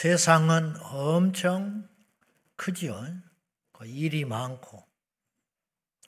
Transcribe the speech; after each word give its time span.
세상은 0.00 0.76
엄청 0.80 1.88
크지요. 2.54 3.04
그 3.72 3.84
일이 3.84 4.24
많고, 4.24 4.86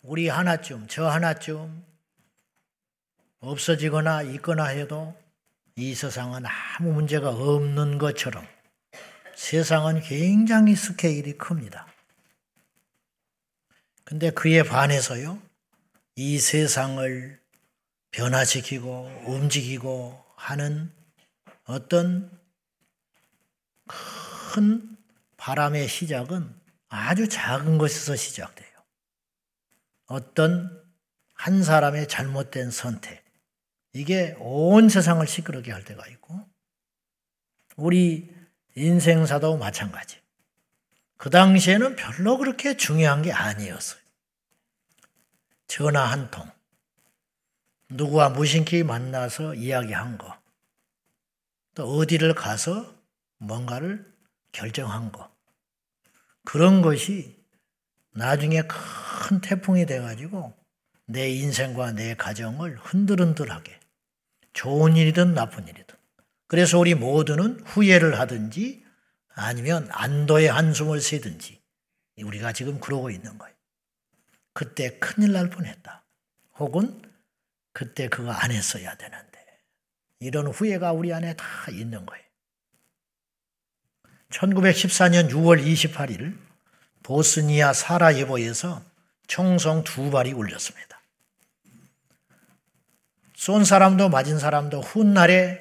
우리 0.00 0.28
하나쯤, 0.28 0.86
저 0.86 1.08
하나쯤 1.08 1.84
없어지거나 3.40 4.22
있거나 4.22 4.66
해도 4.66 5.20
이 5.74 5.96
세상은 5.96 6.44
아무 6.46 6.92
문제가 6.92 7.30
없는 7.30 7.98
것처럼 7.98 8.46
세상은 9.34 10.00
굉장히 10.02 10.76
스케일이 10.76 11.36
큽니다. 11.36 11.88
근데 14.04 14.30
그에 14.30 14.62
반해서요, 14.62 15.42
이 16.14 16.38
세상을 16.38 17.40
변화시키고 18.12 19.24
움직이고 19.26 20.24
하는 20.36 20.92
어떤 21.64 22.39
큰 24.52 24.96
바람의 25.36 25.88
시작은 25.88 26.54
아주 26.88 27.28
작은 27.28 27.78
것에서 27.78 28.16
시작돼요. 28.16 28.68
어떤 30.06 30.84
한 31.34 31.62
사람의 31.62 32.08
잘못된 32.08 32.70
선택. 32.70 33.24
이게 33.92 34.36
온 34.38 34.88
세상을 34.88 35.26
시끄럽게 35.26 35.72
할 35.72 35.84
때가 35.84 36.06
있고, 36.08 36.38
우리 37.76 38.34
인생사도 38.74 39.56
마찬가지. 39.56 40.20
그 41.16 41.30
당시에는 41.30 41.96
별로 41.96 42.38
그렇게 42.38 42.76
중요한 42.76 43.22
게 43.22 43.32
아니었어요. 43.32 44.00
전화 45.66 46.04
한 46.04 46.30
통, 46.30 46.50
누구와 47.88 48.30
무심히 48.30 48.82
만나서 48.82 49.54
이야기한 49.54 50.18
거, 50.18 50.36
또 51.74 51.96
어디를 51.96 52.34
가서 52.34 52.99
뭔가를 53.40 54.06
결정한 54.52 55.10
거. 55.12 55.34
그런 56.44 56.82
것이 56.82 57.44
나중에 58.12 58.62
큰 58.62 59.40
태풍이 59.40 59.86
돼가지고 59.86 60.54
내 61.06 61.28
인생과 61.30 61.92
내 61.92 62.14
가정을 62.14 62.76
흔들흔들하게 62.78 63.80
좋은 64.52 64.96
일이든 64.96 65.34
나쁜 65.34 65.66
일이든 65.66 65.96
그래서 66.46 66.78
우리 66.78 66.94
모두는 66.94 67.60
후회를 67.60 68.18
하든지 68.18 68.84
아니면 69.28 69.88
안도의 69.90 70.48
한숨을 70.48 71.00
쉬든지 71.00 71.60
우리가 72.22 72.52
지금 72.52 72.80
그러고 72.80 73.10
있는 73.10 73.38
거예요. 73.38 73.54
그때 74.52 74.98
큰일 74.98 75.32
날 75.32 75.48
뻔했다. 75.48 76.04
혹은 76.58 77.00
그때 77.72 78.08
그거 78.08 78.30
안 78.30 78.50
했어야 78.50 78.96
되는데 78.96 79.38
이런 80.18 80.48
후회가 80.48 80.92
우리 80.92 81.12
안에 81.14 81.34
다 81.34 81.46
있는 81.70 82.04
거예요. 82.04 82.29
1914년 84.30 85.28
6월 85.30 85.62
28일 85.64 86.36
보스니아 87.02 87.72
사라예보에서 87.72 88.82
총성 89.26 89.84
두 89.84 90.10
발이 90.10 90.32
울렸습니다. 90.32 91.00
쏜 93.34 93.64
사람도 93.64 94.08
맞은 94.08 94.38
사람도 94.38 94.80
훗날에 94.80 95.60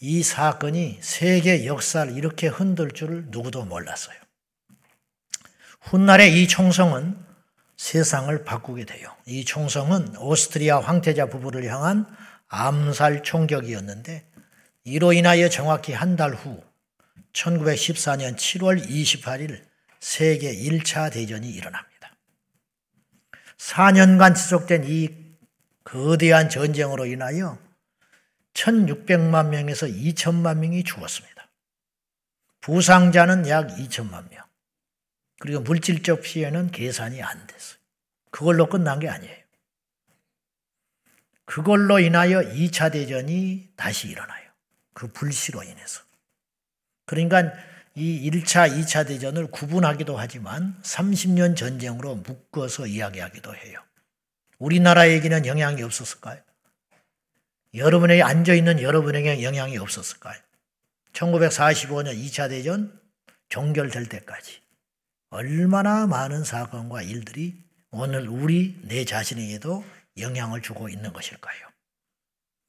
이 0.00 0.22
사건이 0.22 0.98
세계 1.00 1.66
역사를 1.66 2.12
이렇게 2.16 2.46
흔들 2.46 2.90
줄을 2.90 3.26
누구도 3.28 3.64
몰랐어요. 3.64 4.16
훗날에 5.80 6.28
이 6.28 6.46
총성은 6.48 7.16
세상을 7.76 8.44
바꾸게 8.44 8.84
돼요. 8.84 9.14
이 9.26 9.44
총성은 9.44 10.16
오스트리아 10.18 10.80
황태자 10.80 11.26
부부를 11.26 11.64
향한 11.70 12.06
암살 12.48 13.22
총격이었는데 13.22 14.24
이로 14.84 15.12
인하여 15.12 15.48
정확히 15.48 15.92
한 15.92 16.16
달 16.16 16.34
후 16.34 16.62
1914년 17.36 18.34
7월 18.36 18.82
28일 18.82 19.62
세계 20.00 20.54
1차 20.54 21.12
대전이 21.12 21.50
일어납니다. 21.50 22.16
4년간 23.58 24.34
지속된 24.34 24.84
이 24.84 25.10
거대한 25.84 26.48
전쟁으로 26.48 27.04
인하여 27.06 27.58
1600만 28.54 29.48
명에서 29.48 29.86
2000만 29.86 30.58
명이 30.58 30.84
죽었습니다. 30.84 31.48
부상자는 32.62 33.48
약 33.48 33.68
2000만 33.68 34.30
명. 34.30 34.42
그리고 35.38 35.60
물질적 35.60 36.22
피해는 36.22 36.70
계산이 36.70 37.22
안 37.22 37.46
됐어요. 37.46 37.78
그걸로 38.30 38.66
끝난 38.66 38.98
게 38.98 39.08
아니에요. 39.08 39.44
그걸로 41.44 42.00
인하여 42.00 42.40
2차 42.40 42.90
대전이 42.90 43.72
다시 43.76 44.08
일어나요. 44.08 44.50
그 44.94 45.12
불씨로 45.12 45.62
인해서. 45.62 46.05
그러니까 47.06 47.52
이 47.94 48.30
1차, 48.30 48.70
2차 48.78 49.06
대전을 49.06 49.46
구분하기도 49.46 50.16
하지만 50.18 50.78
30년 50.82 51.56
전쟁으로 51.56 52.16
묶어서 52.16 52.86
이야기하기도 52.86 53.54
해요. 53.54 53.80
우리나라에게는 54.58 55.46
영향이 55.46 55.82
없었을까요? 55.82 56.40
여러분에게 57.74 58.22
앉아있는 58.22 58.82
여러분에게 58.82 59.42
영향이 59.42 59.78
없었을까요? 59.78 60.38
1945년 61.12 62.16
2차 62.24 62.48
대전 62.50 63.00
종결될 63.48 64.08
때까지 64.08 64.60
얼마나 65.30 66.06
많은 66.06 66.44
사건과 66.44 67.02
일들이 67.02 67.54
오늘 67.90 68.28
우리 68.28 68.78
내 68.82 69.04
자신에게도 69.04 69.84
영향을 70.18 70.62
주고 70.62 70.88
있는 70.88 71.12
것일까요? 71.12 71.66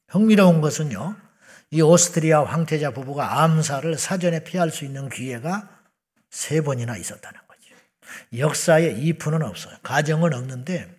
흥미로운 0.08 0.60
것은요, 0.60 1.16
이 1.70 1.82
오스트리아 1.82 2.44
황태자 2.44 2.92
부부가 2.92 3.42
암살을 3.42 3.98
사전에 3.98 4.42
피할 4.44 4.70
수 4.70 4.84
있는 4.84 5.08
기회가 5.08 5.68
세 6.30 6.60
번이나 6.62 6.96
있었다는 6.96 7.40
거죠. 7.46 7.74
역사에 8.38 8.90
이프는 8.92 9.42
없어요. 9.42 9.76
가정은 9.82 10.32
없는데 10.32 10.98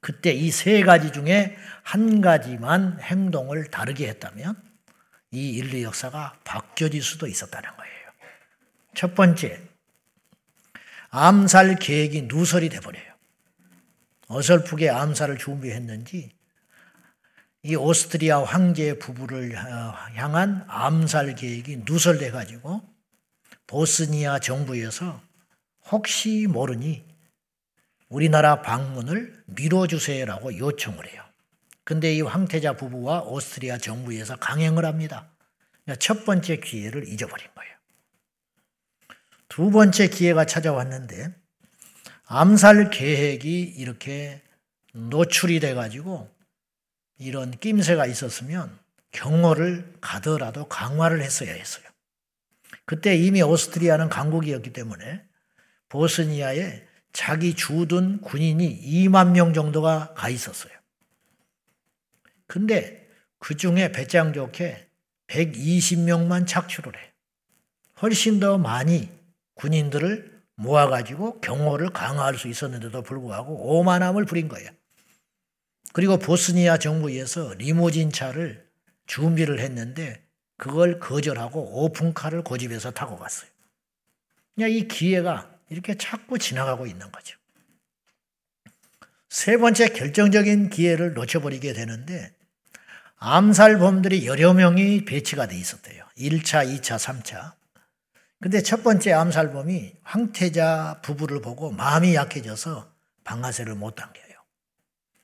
그때 0.00 0.32
이 0.32 0.50
세 0.50 0.82
가지 0.82 1.12
중에 1.12 1.56
한 1.82 2.20
가지만 2.20 2.98
행동을 3.00 3.66
다르게 3.70 4.08
했다면 4.08 4.56
이 5.32 5.50
인류 5.50 5.82
역사가 5.82 6.40
바뀌어질 6.44 7.02
수도 7.02 7.26
있었다는 7.26 7.68
거예요. 7.76 7.94
첫 8.94 9.14
번째, 9.14 9.60
암살 11.10 11.76
계획이 11.76 12.22
누설이 12.22 12.68
돼버려요. 12.70 13.04
어설프게 14.28 14.88
암살을 14.90 15.38
준비했는지 15.38 16.30
이 17.62 17.74
오스트리아 17.74 18.44
황제 18.44 18.98
부부를 18.98 19.56
어, 19.56 19.94
향한 20.14 20.64
암살 20.68 21.34
계획이 21.34 21.82
누설돼 21.84 22.30
가지고 22.30 22.82
보스니아 23.66 24.38
정부에서 24.38 25.20
혹시 25.90 26.46
모르니 26.48 27.04
우리나라 28.08 28.62
방문을 28.62 29.42
미뤄주세요라고 29.46 30.56
요청을 30.58 31.12
해요. 31.12 31.22
근데 31.84 32.14
이 32.14 32.20
황태자 32.20 32.74
부부와 32.74 33.22
오스트리아 33.22 33.78
정부에서 33.78 34.36
강행을 34.36 34.84
합니다. 34.84 35.30
그러니까 35.84 35.98
첫 35.98 36.24
번째 36.24 36.56
기회를 36.58 37.08
잊어버린 37.08 37.48
거예요. 37.54 37.74
두 39.48 39.70
번째 39.70 40.08
기회가 40.08 40.44
찾아왔는데 40.44 41.34
암살 42.26 42.90
계획이 42.90 43.62
이렇게 43.62 44.42
노출이 44.92 45.60
돼가지고 45.60 46.30
이런 47.18 47.50
낌새가 47.50 48.06
있었으면 48.06 48.78
경호를 49.10 49.94
가더라도 50.00 50.68
강화를 50.68 51.22
했어야 51.22 51.52
했어요. 51.52 51.84
그때 52.84 53.16
이미 53.16 53.42
오스트리아는 53.42 54.08
강국이었기 54.08 54.72
때문에 54.72 55.22
보스니아에 55.88 56.86
자기 57.12 57.54
주둔 57.54 58.20
군인이 58.20 58.80
2만 58.82 59.32
명 59.32 59.52
정도가 59.52 60.14
가 60.14 60.28
있었어요. 60.28 60.72
근데 62.46 63.08
그 63.38 63.56
중에 63.56 63.92
배짱 63.92 64.32
좋게 64.32 64.88
120명만 65.28 66.46
착출을 66.46 66.96
해. 66.96 67.12
훨씬 68.00 68.40
더 68.40 68.58
많이 68.58 69.10
군인들을 69.54 70.38
모아가지고 70.54 71.40
경호를 71.40 71.90
강화할 71.90 72.36
수 72.36 72.48
있었는데도 72.48 73.02
불구하고 73.02 73.78
오만함을 73.78 74.24
부린 74.24 74.48
거예요. 74.48 74.70
그리고 75.92 76.18
보스니아 76.18 76.78
정부에서 76.78 77.54
리무진 77.54 78.12
차를 78.12 78.66
준비를 79.06 79.60
했는데 79.60 80.22
그걸 80.56 80.98
거절하고 80.98 81.84
오픈카를 81.84 82.42
고집해서 82.42 82.90
타고 82.90 83.16
갔어요. 83.16 83.48
그냥 84.54 84.70
이 84.70 84.88
기회가 84.88 85.50
이렇게 85.70 85.96
자꾸 85.96 86.38
지나가고 86.38 86.86
있는 86.86 87.10
거죠. 87.12 87.38
세 89.28 89.56
번째 89.56 89.88
결정적인 89.88 90.70
기회를 90.70 91.14
놓쳐버리게 91.14 91.72
되는데 91.74 92.34
암살범들이 93.18 94.26
여러 94.26 94.54
명이 94.54 95.04
배치가 95.04 95.46
돼 95.46 95.56
있었대요. 95.56 96.04
1차, 96.16 96.66
2차, 96.66 96.98
3차. 96.98 97.54
근데 98.40 98.62
첫 98.62 98.84
번째 98.84 99.12
암살범이 99.12 99.94
황태자 100.02 101.00
부부를 101.02 101.40
보고 101.40 101.72
마음이 101.72 102.14
약해져서 102.14 102.92
방아쇠를 103.24 103.74
못 103.74 103.96
당겨요. 103.96 104.27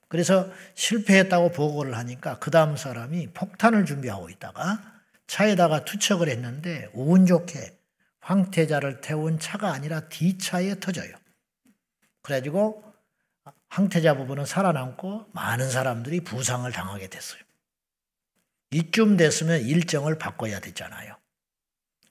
그래서 0.09 0.51
실패했다고 0.75 1.53
보고를 1.53 1.97
하니까 1.97 2.39
그 2.39 2.51
다음 2.51 2.77
사람이 2.77 3.29
폭탄을 3.33 3.85
준비하고 3.85 4.31
있다가 4.31 4.81
차에다가 5.27 5.85
투척을 5.85 6.29
했는데 6.29 6.91
운 6.93 7.27
좋게 7.27 7.79
황태자를 8.21 9.01
태운 9.01 9.39
차가 9.39 9.73
아니라 9.73 10.09
뒤차에 10.09 10.81
터져요. 10.81 11.15
그래가지고 12.23 12.83
황태자 13.69 14.17
부부는 14.17 14.47
살아남고 14.47 15.31
많은 15.33 15.71
사람들이 15.71 16.21
부상을 16.21 16.71
당하게 16.71 17.09
됐어요. 17.09 17.41
이쯤 18.71 19.17
됐으면 19.17 19.61
일정을 19.61 20.19
바꿔야 20.19 20.61
됐잖아요. 20.61 21.17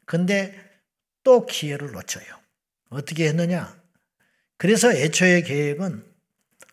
근데 0.06 0.54
또 1.24 1.46
기회를 1.46 1.92
놓쳐요. 1.92 2.26
어떻게 2.90 3.28
했느냐? 3.28 3.76
그래서 4.58 4.92
애초의 4.92 5.44
계획은 5.44 6.13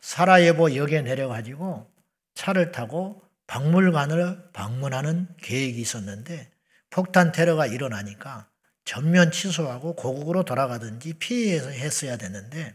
사라예보 0.00 0.76
역에 0.76 1.02
내려가지고 1.02 1.90
차를 2.34 2.72
타고 2.72 3.22
박물관을 3.46 4.50
방문하는 4.52 5.28
계획이 5.42 5.80
있었는데 5.80 6.50
폭탄 6.90 7.32
테러가 7.32 7.66
일어나니까 7.66 8.48
전면 8.84 9.30
취소하고 9.30 9.94
고국으로 9.94 10.44
돌아가든지 10.44 11.14
피해서 11.14 11.70
했어야 11.70 12.16
됐는데 12.16 12.74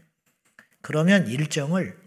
그러면 0.80 1.26
일정을 1.26 1.98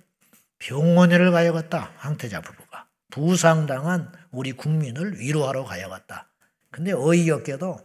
병원에를 0.59 1.31
가야겠다. 1.31 1.93
황태자 1.97 2.41
부부가. 2.41 2.87
부상당한 3.11 4.11
우리 4.31 4.51
국민을 4.51 5.19
위로하러 5.19 5.63
가야겠다. 5.63 6.29
근데 6.69 6.91
어이없게도 6.91 7.79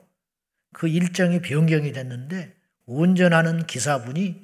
그 0.72 0.88
일정이 0.88 1.40
변경이 1.40 1.92
됐는데 1.92 2.54
운전하는 2.86 3.66
기사분이 3.66 4.44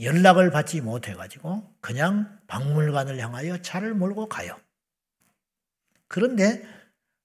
연락을 0.00 0.50
받지 0.50 0.80
못해가지고 0.80 1.76
그냥 1.80 2.38
박물관을 2.46 3.18
향하여 3.18 3.62
차를 3.62 3.94
몰고 3.94 4.28
가요. 4.28 4.58
그런데 6.08 6.62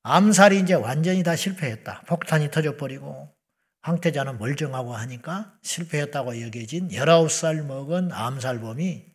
암살이 0.04 0.60
이제 0.60 0.74
완전히 0.74 1.24
다 1.24 1.36
실패했다. 1.36 2.04
폭탄이 2.08 2.52
터져버리고 2.52 3.34
황태자는 3.82 4.38
멀쩡하고 4.38 4.94
하니까 4.94 5.58
실패했다고 5.62 6.42
여겨진 6.42 6.90
19살 6.90 7.66
먹은 7.66 8.12
암살범이 8.12 9.06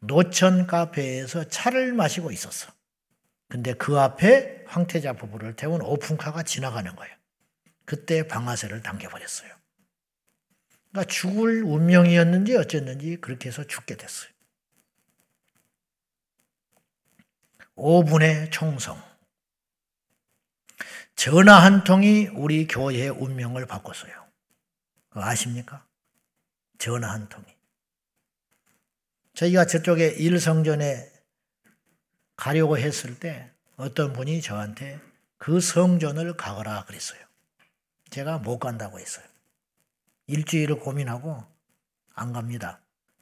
노천 0.00 0.66
카페에서 0.66 1.44
차를 1.44 1.92
마시고 1.92 2.30
있었어. 2.30 2.72
근데 3.48 3.72
그 3.74 3.98
앞에 3.98 4.64
황태자 4.66 5.14
부부를 5.14 5.54
태운 5.54 5.80
오픈카가 5.80 6.42
지나가는 6.42 6.94
거예요. 6.94 7.14
그때 7.84 8.26
방아쇠를 8.26 8.82
당겨버렸어요. 8.82 9.55
그러니까 10.96 11.04
죽을 11.12 11.62
운명이었는지 11.62 12.56
어쨌는지 12.56 13.16
그렇게 13.20 13.50
해서 13.50 13.64
죽게 13.64 13.96
됐어요. 13.96 14.30
5분의 17.76 18.50
총성. 18.50 19.02
전화 21.14 21.62
한 21.62 21.84
통이 21.84 22.28
우리 22.28 22.66
교회의 22.66 23.10
운명을 23.10 23.66
바꿨어요. 23.66 24.26
아십니까? 25.10 25.86
전화 26.78 27.12
한 27.12 27.28
통이. 27.28 27.44
저희가 29.34 29.66
저쪽에 29.66 30.08
일성전에 30.08 31.12
가려고 32.36 32.78
했을 32.78 33.18
때 33.18 33.50
어떤 33.76 34.14
분이 34.14 34.40
저한테 34.40 34.98
그 35.36 35.60
성전을 35.60 36.38
가거라 36.38 36.86
그랬어요. 36.86 37.20
제가 38.08 38.38
못 38.38 38.58
간다고 38.58 38.98
했어요. 38.98 39.35
일주일을 40.26 40.78
고민하고 40.78 41.44
안 42.14 42.32
갑니다. 42.32 42.80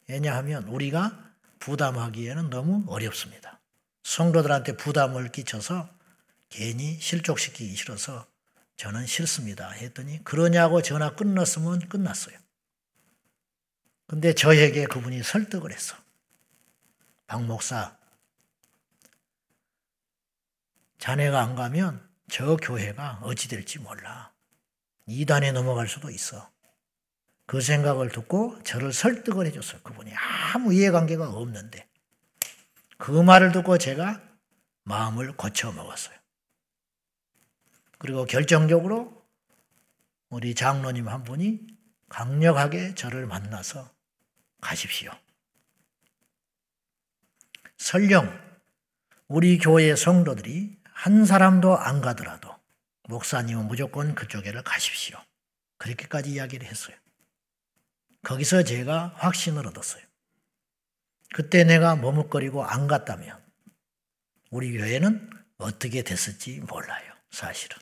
왜냐하면 0.08 0.64
우리가 0.64 1.32
부담하기에는 1.58 2.50
너무 2.50 2.84
어렵습니다. 2.88 3.60
성도들한테 4.02 4.76
부담을 4.76 5.32
끼쳐서 5.32 5.88
괜히 6.48 6.98
실족시키기 7.00 7.74
싫어서 7.74 8.26
저는 8.76 9.06
싫습니다. 9.06 9.70
했더니 9.70 10.22
그러냐고 10.24 10.82
전화 10.82 11.14
끝났으면 11.14 11.88
끝났어요. 11.88 12.36
근데 14.06 14.34
저에게 14.34 14.84
그분이 14.84 15.22
설득을 15.22 15.72
했어. 15.72 15.96
박 17.26 17.44
목사, 17.44 17.96
자네가 20.98 21.40
안 21.40 21.54
가면 21.54 22.06
저 22.30 22.56
교회가 22.56 23.20
어찌 23.22 23.48
될지 23.48 23.78
몰라. 23.78 24.32
이단에 25.06 25.52
넘어갈 25.52 25.88
수도 25.88 26.10
있어. 26.10 26.53
그 27.46 27.60
생각을 27.60 28.10
듣고 28.10 28.62
저를 28.62 28.92
설득을 28.92 29.46
해줬어요. 29.46 29.80
그분이 29.82 30.12
아무 30.14 30.72
이해관계가 30.72 31.28
없는데. 31.30 31.86
그 32.96 33.10
말을 33.10 33.52
듣고 33.52 33.78
제가 33.78 34.22
마음을 34.84 35.36
고쳐 35.36 35.72
먹었어요. 35.72 36.16
그리고 37.98 38.24
결정적으로 38.24 39.24
우리 40.28 40.54
장로님 40.54 41.08
한 41.08 41.22
분이 41.22 41.60
강력하게 42.08 42.94
저를 42.94 43.26
만나서 43.26 43.90
가십시오. 44.60 45.10
설령 47.76 48.32
우리 49.28 49.58
교회 49.58 49.94
성도들이 49.94 50.78
한 50.84 51.26
사람도 51.26 51.76
안 51.76 52.00
가더라도 52.00 52.54
목사님은 53.08 53.66
무조건 53.66 54.14
그쪽에를 54.14 54.62
가십시오. 54.62 55.18
그렇게까지 55.76 56.30
이야기를 56.30 56.66
했어요. 56.66 56.96
거기서 58.24 58.64
제가 58.64 59.14
확신을 59.16 59.66
얻었어요. 59.66 60.02
그때 61.34 61.64
내가 61.64 61.96
머뭇거리고 61.96 62.64
안 62.64 62.86
갔다면 62.86 63.42
우리 64.50 64.76
교회는 64.76 65.30
어떻게 65.58 66.02
됐을지 66.02 66.60
몰라요. 66.60 67.12
사실은. 67.30 67.76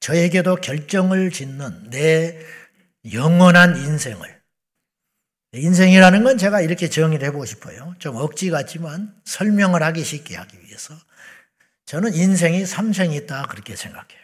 저에게도 0.00 0.56
결정을 0.56 1.30
짓는 1.30 1.90
내 1.90 2.38
영원한 3.12 3.76
인생을 3.76 4.42
인생이라는 5.54 6.24
건 6.24 6.36
제가 6.36 6.60
이렇게 6.60 6.88
정의를 6.88 7.26
해보고 7.28 7.44
싶어요. 7.44 7.94
좀 7.98 8.16
억지 8.16 8.50
같지만 8.50 9.14
설명을 9.24 9.82
하기 9.82 10.02
쉽게 10.02 10.36
하기 10.36 10.60
위해서 10.62 10.94
저는 11.86 12.14
인생이 12.14 12.66
삼생이 12.66 13.16
있다 13.16 13.46
그렇게 13.46 13.76
생각해요. 13.76 14.20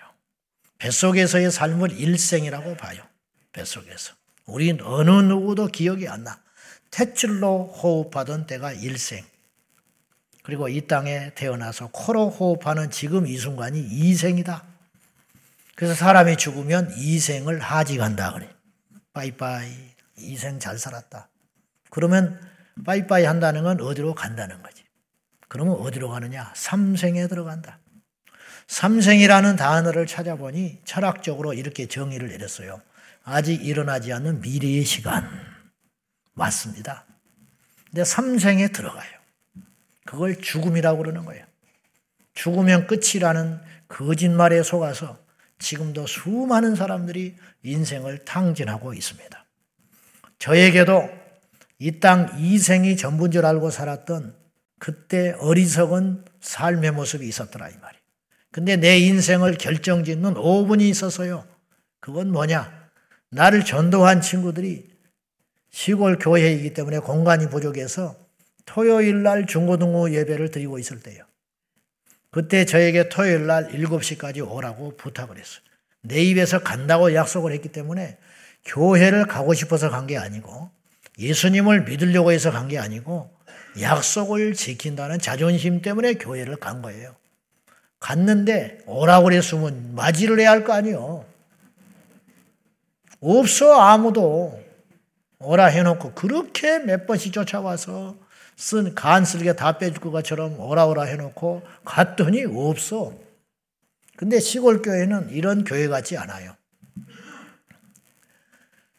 뱃속에서의 0.79 1.51
삶을 1.51 1.93
일생이라고 1.93 2.77
봐요. 2.77 3.10
뱃속에서. 3.53 4.15
우린 4.47 4.81
어느 4.83 5.11
누구도 5.11 5.69
기억이 5.69 6.09
안 6.09 6.25
나. 6.25 6.41
탯줄로 6.91 7.73
호흡하던 7.73 8.47
때가 8.47 8.73
일생. 8.73 9.25
그리고 10.43 10.69
이 10.69 10.87
땅에 10.87 11.33
태어나서 11.35 11.91
코로 11.93 12.31
호흡하는 12.31 12.91
지금 12.91 13.27
이 13.27 13.37
순간이 13.37 13.81
이생이다. 13.81 14.65
그래서 15.77 15.95
사람이 15.95 16.37
죽으면 16.37 16.93
이생을 16.97 17.61
하직한다 17.61 18.33
그래. 18.33 18.51
빠이빠이. 19.13 19.91
이생 20.19 20.59
잘 20.59 20.79
살았다. 20.79 21.29
그러면 21.89 22.39
빠이빠이 22.85 23.25
한다는 23.25 23.63
건 23.63 23.81
어디로 23.81 24.15
간다는 24.15 24.63
거지. 24.63 24.83
그러면 25.49 25.75
어디로 25.75 26.11
가느냐? 26.11 26.53
삼생에 26.55 27.27
들어간다. 27.27 27.79
삼생이라는 28.69 29.57
단어를 29.57 30.07
찾아보니 30.07 30.83
철학적으로 30.85 31.55
이렇게 31.55 31.87
정의를 31.87 32.29
내렸어요. 32.29 32.81
아직 33.23 33.65
일어나지 33.65 34.13
않는 34.13 34.41
미래의 34.41 34.85
시간. 34.85 35.29
맞습니다. 36.35 37.05
근데 37.87 38.05
삼생에 38.05 38.69
들어가요. 38.69 39.11
그걸 40.07 40.41
죽음이라고 40.41 40.99
그러는 40.99 41.25
거예요. 41.25 41.45
죽으면 42.35 42.87
끝이라는 42.87 43.61
거짓말에 43.89 44.63
속아서 44.63 45.19
지금도 45.59 46.07
수많은 46.07 46.75
사람들이 46.75 47.37
인생을 47.63 48.25
탕진하고 48.25 48.95
있습니다. 48.95 49.45
저에게도 50.39 51.11
이 51.79 51.99
땅 52.01 52.37
이생이 52.39 52.97
전부인 52.97 53.31
줄 53.31 53.45
알고 53.47 53.71
살았던 53.71 54.35
그때 54.79 55.33
어리석은 55.39 56.25
삶의 56.41 56.93
모습이 56.93 57.27
있었더라 57.27 57.69
이 57.69 57.75
말이에요. 57.81 58.03
근데 58.53 58.77
내 58.77 58.99
인생을 58.99 59.59
결정짓는 59.59 60.35
5분이 60.35 60.83
있어서요. 60.83 61.47
그건 62.01 62.33
뭐냐? 62.33 62.80
나를 63.31 63.65
전도한 63.65 64.21
친구들이 64.21 64.89
시골 65.71 66.19
교회이기 66.19 66.75
때문에 66.75 66.99
공간이 66.99 67.49
부족해서 67.49 68.17
토요일 68.67 69.23
날 69.23 69.47
중고등부 69.47 70.15
예배를 70.15 70.51
드리고 70.51 70.79
있을 70.79 71.01
때요. 71.01 71.25
그때 72.31 72.65
저에게 72.65 73.09
토요일 73.09 73.47
날 73.47 73.69
7시까지 73.69 74.49
오라고 74.49 74.97
부탁을 74.97 75.39
했어요. 75.39 75.63
내 76.03 76.23
입에서 76.23 76.61
간다고 76.61 77.15
약속을 77.15 77.53
했기 77.53 77.69
때문에 77.69 78.19
교회를 78.65 79.27
가고 79.27 79.55
싶어서 79.55 79.91
간 79.91 80.07
게 80.07 80.17
아니고 80.19 80.71
예수님을 81.19 81.85
믿으려고 81.85 82.33
해서 82.33 82.51
간 82.51 82.69
게 82.69 82.79
아니고 82.79 83.31
약속을 83.81 84.55
지킨다는 84.55 85.19
자존심 85.19 85.83
때문에 85.83 86.15
교회를 86.15 86.57
간 86.57 86.83
거예요. 86.83 87.15
갔는데 88.01 88.79
오라고 88.87 89.25
그랬으면 89.25 89.95
맞이를 89.95 90.41
해야 90.41 90.51
할 90.51 90.65
거 90.65 90.73
아니요. 90.73 91.25
없어 93.21 93.81
아무도 93.81 94.61
오라 95.39 95.67
해놓고 95.67 96.15
그렇게 96.15 96.79
몇 96.79 97.07
번씩 97.07 97.33
쫓아와서 97.33 98.17
쓴 98.57 98.95
간쓸게 98.95 99.55
다 99.57 99.79
빼줄 99.79 100.01
것처럼 100.13 100.61
오라 100.61 100.87
오라 100.87 101.05
해놓고 101.05 101.63
갔더니 101.85 102.45
없어. 102.45 103.15
근데 104.17 104.39
시골 104.39 104.83
교회는 104.83 105.31
이런 105.31 105.65
교회 105.65 105.89
같지 105.89 106.19
않아요. 106.19 106.55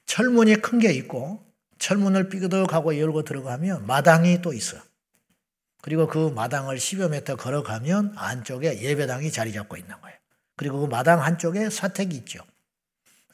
철문이 0.07 0.55
큰 0.55 0.79
게 0.79 0.91
있고 0.93 1.45
철문을 1.77 2.29
삐그덕하고 2.29 2.99
열고 2.99 3.23
들어가면 3.23 3.85
마당이 3.85 4.41
또 4.41 4.53
있어. 4.53 4.77
그리고 5.81 6.07
그 6.07 6.29
마당을 6.29 6.77
10여 6.77 7.11
미터 7.11 7.35
걸어가면 7.35 8.13
안쪽에 8.15 8.81
예배당이 8.81 9.31
자리 9.31 9.51
잡고 9.51 9.77
있는 9.77 9.99
거예요. 10.01 10.17
그리고 10.55 10.79
그 10.81 10.85
마당 10.85 11.23
한쪽에 11.23 11.69
사택이 11.69 12.15
있죠. 12.17 12.43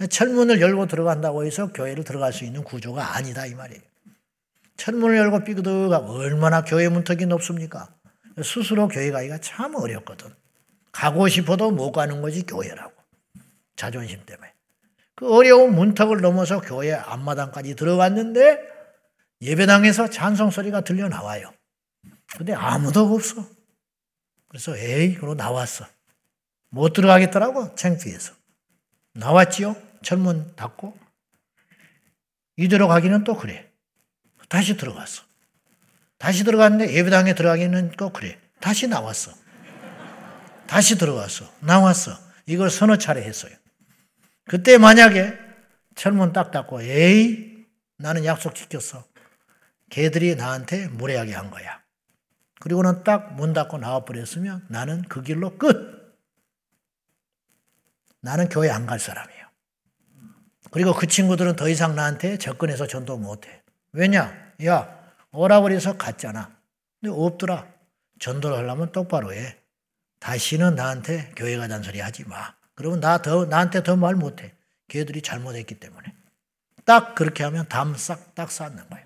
철문을 0.06 0.62
열고 0.62 0.86
들어간다고 0.86 1.44
해서 1.44 1.72
교회를 1.74 2.04
들어갈 2.04 2.32
수 2.32 2.46
있는 2.46 2.64
구조가 2.64 3.16
아니다 3.16 3.46
이 3.46 3.56
말이에요. 3.56 3.82
철문을 4.78 5.18
열고 5.18 5.44
삐그덕하고 5.44 6.14
얼마나 6.14 6.64
교회 6.64 6.88
문턱이 6.88 7.26
높습니까? 7.26 7.90
스스로 8.44 8.88
교회 8.88 9.10
가기가 9.10 9.40
참 9.40 9.74
어렵거든. 9.76 10.32
가고 10.92 11.28
싶어도 11.28 11.72
못 11.72 11.92
가는 11.92 12.22
거지 12.22 12.44
교회라고. 12.46 12.94
자존심 13.76 14.24
때문에. 14.26 14.54
그 15.16 15.34
어려운 15.34 15.74
문턱을 15.74 16.22
넘어서 16.22 16.62
교회 16.62 16.94
앞마당까지 16.94 17.76
들어갔는데 17.76 18.60
예배당에서 19.42 20.10
찬송 20.10 20.52
소리가 20.52 20.82
들려 20.82 21.10
나와요. 21.10 21.52
근데 22.38 22.54
아무도 22.54 23.16
없어. 23.16 23.44
그래서 24.48 24.78
에이, 24.78 25.16
그러 25.16 25.34
나왔어. 25.34 25.86
못 26.70 26.94
들어가겠더라고, 26.94 27.76
창피해서. 27.76 28.34
나왔지요? 29.14 29.76
철문 30.02 30.56
닫고. 30.56 30.98
이대로 32.58 32.88
가기는 32.88 33.24
또 33.24 33.38
그래. 33.38 33.72
다시 34.50 34.78
들어갔어. 34.78 35.24
다시 36.18 36.44
들어갔는데 36.44 36.94
예배당에 36.94 37.36
들어가기는 37.36 37.92
또 37.98 38.12
그래. 38.12 38.40
다시 38.60 38.88
나왔어. 38.88 39.32
다시 40.68 40.98
들어갔어. 40.98 41.46
나왔어. 41.62 42.12
이걸 42.46 42.70
서너 42.70 42.98
차례 42.98 43.24
했어요. 43.24 43.54
그때 44.46 44.78
만약에 44.78 45.38
철문 45.96 46.34
딱 46.34 46.52
닫고 46.52 46.82
에이 46.82 47.66
나는 47.98 48.26
약속 48.26 48.56
지켰어. 48.56 49.06
걔들이 49.90 50.36
나한테 50.36 50.88
무례하게 50.88 51.34
한 51.34 51.52
거야. 51.52 51.82
그리고는 52.60 53.04
딱 53.04 53.34
문 53.34 53.54
닫고 53.54 53.78
나와버렸으면 53.78 54.66
나는 54.70 55.02
그 55.04 55.22
길로 55.22 55.58
끝. 55.58 56.18
나는 58.22 58.50
교회 58.50 58.70
안 58.70 58.86
갈 58.88 59.00
사람이에요. 59.00 59.37
그리고 60.72 60.94
그 60.94 61.08
친구들은 61.08 61.56
더 61.56 61.70
이상 61.70 61.96
나한테 61.96 62.38
접근해서 62.38 62.88
전도 62.88 63.18
못해. 63.18 63.62
왜냐? 63.94 64.34
야, 64.66 64.90
오라 65.32 65.62
그래서 65.62 65.98
갔잖아. 65.98 66.52
근데 67.02 67.14
없더라. 67.16 67.68
전도를 68.20 68.58
하려면 68.58 68.92
똑바로 68.92 69.34
해. 69.34 69.58
다시는 70.20 70.76
나한테 70.76 71.32
교회 71.36 71.58
가자는 71.58 71.84
소리 71.84 72.00
하지 72.00 72.24
마. 72.28 72.54
그러면 72.76 73.00
나 73.00 73.22
더, 73.22 73.46
나한테 73.46 73.84
더 73.84 73.96
말 73.96 74.16
못해. 74.16 74.54
걔들이 74.88 75.22
잘못했기 75.22 75.76
때문에. 75.80 76.14
딱 76.86 77.16
그렇게 77.16 77.44
하면 77.44 77.68
담 77.68 77.96
싹, 77.96 78.34
딱 78.36 78.50
쌓는 78.52 78.90
거예요. 78.90 79.06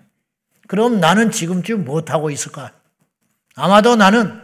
그럼 0.68 1.00
나는 1.00 1.30
지금쯤 1.30 1.84
못하고 1.84 2.30
있을까? 2.30 2.72
아마도 3.54 3.96
나는 3.96 4.40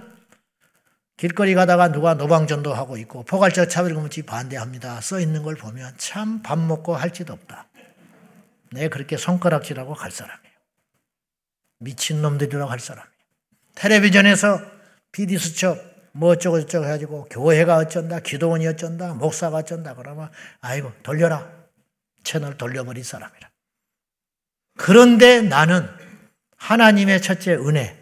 길거리 1.18 1.54
가다가 1.54 1.90
누가 1.90 2.14
노방전도 2.14 2.72
하고 2.72 2.96
있고 2.96 3.24
포괄적 3.24 3.68
차별금지 3.68 4.22
반대합니다. 4.22 5.00
써 5.00 5.18
있는 5.20 5.42
걸 5.42 5.56
보면 5.56 5.94
참 5.98 6.42
밥 6.42 6.58
먹고 6.58 6.94
할 6.94 7.10
짓 7.12 7.28
없다. 7.28 7.66
내 8.70 8.88
그렇게 8.88 9.16
손가락질하고 9.16 9.94
갈 9.94 10.12
사람이에요. 10.12 10.54
미친놈들이라고 11.80 12.70
할 12.70 12.78
사람이에요. 12.78 13.12
텔레비전에서 13.74 14.60
비디수첩 15.10 15.78
뭐 16.12 16.30
어쩌고 16.30 16.60
저쩌고 16.60 16.84
해가지고 16.84 17.24
교회가 17.30 17.76
어쩐다, 17.78 18.20
기도원이 18.20 18.66
어쩐다, 18.68 19.14
목사가 19.14 19.58
어쩐다 19.58 19.94
그러면 19.96 20.30
아이고 20.60 20.92
돌려라. 21.02 21.50
채널 22.22 22.56
돌려버린 22.56 23.02
사람이라. 23.02 23.50
그런데 24.76 25.42
나는 25.42 25.88
하나님의 26.58 27.22
첫째 27.22 27.54
은혜, 27.54 27.96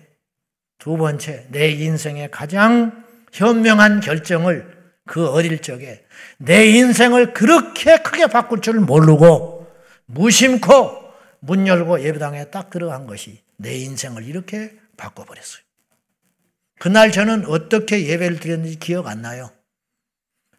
두 0.79 0.99
번째 0.99 1.47
내 1.51 1.71
인생의 1.71 2.31
가장 2.31 3.06
현명한 3.33 4.01
결정을 4.01 4.77
그 5.05 5.29
어릴 5.29 5.61
적에 5.61 6.05
내 6.39 6.67
인생을 6.67 7.33
그렇게 7.33 7.99
크게 7.99 8.27
바꿀 8.27 8.61
줄 8.61 8.81
모르고 8.81 9.67
무심코 10.07 11.07
문 11.41 11.67
열고 11.67 12.03
예배당에 12.03 12.51
딱 12.51 12.71
들어간 12.71 13.07
것이 13.07 13.43
내 13.57 13.77
인생을 13.77 14.25
이렇게 14.25 14.77
바꿔버렸어요. 14.97 15.63
그날 16.79 17.13
저는 17.13 17.47
어떻게 17.47 18.07
예배를 18.07 18.41
드렸는지 18.41 18.79
기억 18.79 19.07
안 19.07 19.23
나요. 19.23 19.51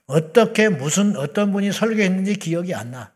어떻게 0.07 0.69
무슨 0.69 1.17
어떤 1.17 1.51
분이 1.51 1.71
설교했는지 1.71 2.35
기억이 2.35 2.73
안 2.73 2.91
나. 2.91 3.13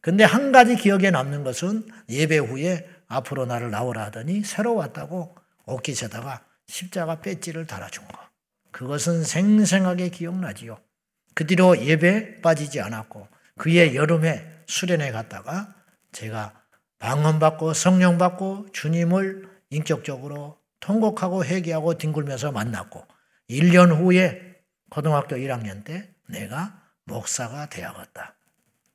근데 0.00 0.24
한 0.24 0.50
가지 0.50 0.76
기억에 0.76 1.10
남는 1.10 1.44
것은 1.44 1.86
예배 2.08 2.38
후에 2.38 2.88
앞으로 3.06 3.44
나를 3.44 3.70
나오라 3.70 4.04
하더니 4.04 4.42
새로 4.44 4.74
왔다고 4.74 5.36
옷깃에다가 5.66 6.42
십자가 6.66 7.20
배지를 7.20 7.66
달아준 7.66 8.06
거. 8.08 8.29
그것은 8.72 9.24
생생하게 9.24 10.10
기억나지요. 10.10 10.78
그 11.34 11.46
뒤로 11.46 11.78
예배 11.78 12.40
빠지지 12.40 12.80
않았고 12.80 13.28
그의 13.58 13.94
여름에 13.94 14.62
수련회 14.66 15.10
갔다가 15.12 15.74
제가 16.12 16.62
방언받고 16.98 17.72
성령받고 17.74 18.68
주님을 18.72 19.48
인격적으로 19.70 20.58
통곡하고 20.80 21.44
회개하고 21.44 21.98
뒹굴면서 21.98 22.52
만났고 22.52 23.06
1년 23.48 23.96
후에 23.96 24.56
고등학교 24.90 25.36
1학년 25.36 25.84
때 25.84 26.10
내가 26.28 26.82
목사가 27.04 27.68
되어야겠다. 27.68 28.36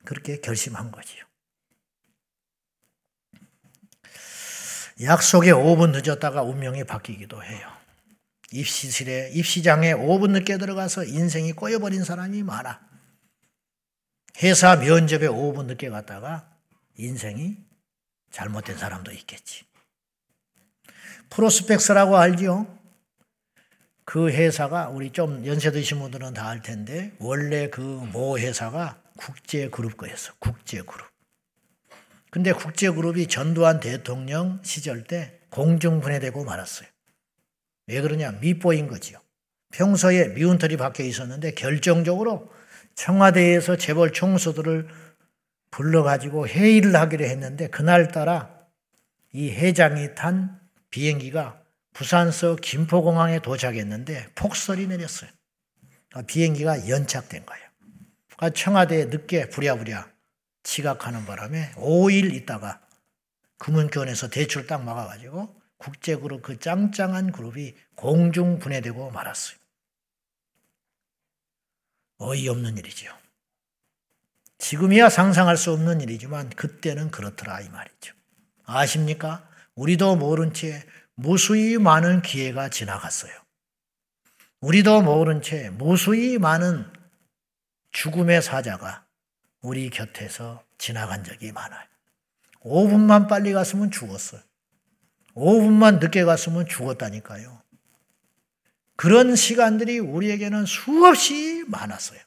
그렇게 0.04 0.40
결심한 0.40 0.90
거지요. 0.90 1.24
약속에 5.02 5.52
5분 5.52 5.90
늦었다가 5.90 6.42
운명이 6.42 6.84
바뀌기도 6.84 7.42
해요. 7.42 7.68
입시실에, 8.52 9.30
입시장에 9.32 9.92
5분 9.92 10.30
늦게 10.30 10.58
들어가서 10.58 11.04
인생이 11.04 11.52
꼬여버린 11.52 12.04
사람이 12.04 12.42
많아. 12.42 12.80
회사 14.42 14.76
면접에 14.76 15.26
5분 15.26 15.64
늦게 15.66 15.88
갔다가 15.90 16.48
인생이 16.96 17.56
잘못된 18.30 18.78
사람도 18.78 19.12
있겠지. 19.12 19.64
프로스펙스라고 21.30 22.16
알죠? 22.16 22.72
그 24.04 24.30
회사가 24.30 24.88
우리 24.90 25.10
좀 25.10 25.44
연세 25.46 25.70
드신 25.72 25.98
분들은 25.98 26.34
다 26.34 26.48
알 26.48 26.62
텐데 26.62 27.12
원래 27.18 27.68
그 27.70 27.80
모 27.80 28.38
회사가 28.38 29.02
국제 29.16 29.68
그룹 29.68 29.96
거였어. 29.96 30.32
국제 30.38 30.82
그룹. 30.82 31.08
근데 32.30 32.52
국제 32.52 32.90
그룹이 32.90 33.26
전두환 33.26 33.80
대통령 33.80 34.60
시절 34.62 35.04
때 35.04 35.40
공중 35.50 36.00
분해되고 36.00 36.44
말았어요. 36.44 36.88
왜 37.86 38.00
그러냐? 38.00 38.32
미포인 38.40 38.88
거지요. 38.88 39.18
평소에 39.72 40.34
미운 40.34 40.58
털이 40.58 40.76
박혀 40.76 41.04
있었는데 41.04 41.52
결정적으로 41.52 42.50
청와대에서 42.94 43.76
재벌 43.76 44.12
총수들을 44.12 44.88
불러가지고 45.70 46.48
회의를 46.48 46.96
하기로 46.96 47.24
했는데 47.24 47.68
그날따라 47.68 48.56
이 49.32 49.50
회장이 49.50 50.14
탄 50.14 50.58
비행기가 50.90 51.60
부산서 51.92 52.56
김포공항에 52.56 53.40
도착했는데 53.40 54.28
폭설이 54.34 54.86
내렸어요. 54.86 55.30
그러니까 56.08 56.26
비행기가 56.26 56.88
연착된 56.88 57.44
거예요. 57.44 57.66
그러니까 58.36 58.50
청와대에 58.58 59.06
늦게 59.06 59.50
부랴부랴 59.50 60.08
지각하는 60.62 61.26
바람에 61.26 61.72
5일 61.76 62.34
있다가 62.34 62.80
금은교원에서 63.58 64.28
대출 64.28 64.66
딱 64.66 64.84
막아가지고 64.84 65.54
국제그룹 65.78 66.42
그 66.42 66.58
짱짱한 66.58 67.32
그룹이 67.32 67.74
공중 67.94 68.58
분해되고 68.58 69.10
말았어요. 69.10 69.58
어이없는 72.18 72.78
일이죠. 72.78 73.14
지금이야 74.58 75.10
상상할 75.10 75.56
수 75.56 75.72
없는 75.72 76.00
일이지만 76.00 76.50
그때는 76.50 77.10
그렇더라 77.10 77.60
이 77.60 77.68
말이죠. 77.68 78.14
아십니까? 78.64 79.48
우리도 79.74 80.16
모른 80.16 80.54
채 80.54 80.86
무수히 81.14 81.78
많은 81.78 82.22
기회가 82.22 82.68
지나갔어요. 82.68 83.32
우리도 84.60 85.02
모른 85.02 85.42
채 85.42 85.70
무수히 85.70 86.38
많은 86.38 86.90
죽음의 87.92 88.42
사자가 88.42 89.06
우리 89.60 89.90
곁에서 89.90 90.64
지나간 90.78 91.24
적이 91.24 91.52
많아요. 91.52 91.86
5분만 92.60 93.28
빨리 93.28 93.52
갔으면 93.52 93.90
죽었어요. 93.90 94.40
5분만 95.36 96.00
늦게 96.00 96.24
갔으면 96.24 96.66
죽었다니까요. 96.66 97.62
그런 98.96 99.36
시간들이 99.36 99.98
우리에게는 99.98 100.64
수없이 100.64 101.64
많았어요. 101.68 102.18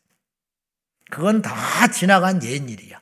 그건 1.09 1.41
다 1.41 1.89
지나간 1.91 2.41
옛 2.43 2.69
일이야. 2.69 3.01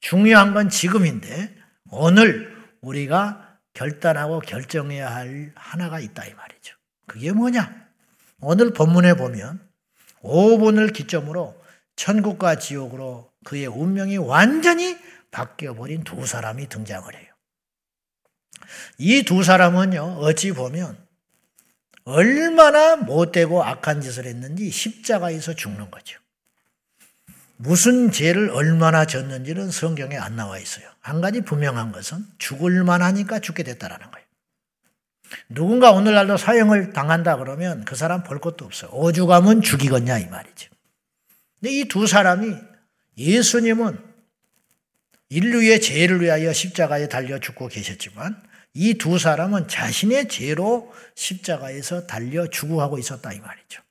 중요한 0.00 0.54
건 0.54 0.70
지금인데 0.70 1.54
오늘 1.90 2.50
우리가 2.80 3.58
결단하고 3.74 4.40
결정해야 4.40 5.14
할 5.14 5.52
하나가 5.54 6.00
있다 6.00 6.24
이 6.24 6.34
말이죠. 6.34 6.74
그게 7.06 7.32
뭐냐? 7.32 7.88
오늘 8.40 8.72
본문에 8.72 9.14
보면 9.14 9.60
5분을 10.22 10.94
기점으로 10.94 11.60
천국과 11.96 12.58
지옥으로 12.58 13.30
그의 13.44 13.66
운명이 13.66 14.16
완전히 14.16 14.96
바뀌어버린 15.30 16.04
두 16.04 16.26
사람이 16.26 16.68
등장을 16.68 17.14
해요. 17.14 17.31
이 18.98 19.22
두 19.22 19.42
사람은요, 19.42 20.18
어찌 20.20 20.52
보면 20.52 20.96
얼마나 22.04 22.96
못되고 22.96 23.62
악한 23.62 24.00
짓을 24.00 24.26
했는지 24.26 24.70
십자가에서 24.70 25.54
죽는 25.54 25.90
거죠. 25.90 26.18
무슨 27.56 28.10
죄를 28.10 28.50
얼마나 28.50 29.04
졌는지는 29.04 29.70
성경에 29.70 30.16
안 30.16 30.34
나와 30.34 30.58
있어요. 30.58 30.86
한 31.00 31.20
가지 31.20 31.42
분명한 31.42 31.92
것은 31.92 32.26
죽을 32.38 32.82
만하니까 32.82 33.38
죽게 33.38 33.62
됐다라는 33.62 34.10
거예요. 34.10 34.26
누군가 35.48 35.92
오늘날도 35.92 36.36
사형을 36.36 36.92
당한다 36.92 37.36
그러면 37.36 37.84
그 37.84 37.94
사람 37.94 38.22
볼 38.24 38.40
것도 38.40 38.64
없어요. 38.64 38.90
오죽하면 38.92 39.62
죽이겠냐 39.62 40.18
이 40.18 40.26
말이죠. 40.26 40.70
근데 41.60 41.72
이 41.72 41.84
두 41.84 42.06
사람이 42.08 42.56
예수님은 43.16 43.98
인류의 45.28 45.80
죄를 45.80 46.20
위하여 46.20 46.52
십자가에 46.52 47.08
달려 47.08 47.38
죽고 47.38 47.68
계셨지만 47.68 48.42
이 48.74 48.94
두 48.94 49.18
사람은 49.18 49.68
자신의 49.68 50.28
죄로 50.28 50.92
십자가에서 51.14 52.06
달려 52.06 52.46
죽어하고 52.48 52.98
있었다 52.98 53.32
이 53.32 53.40
말이죠. 53.40 53.82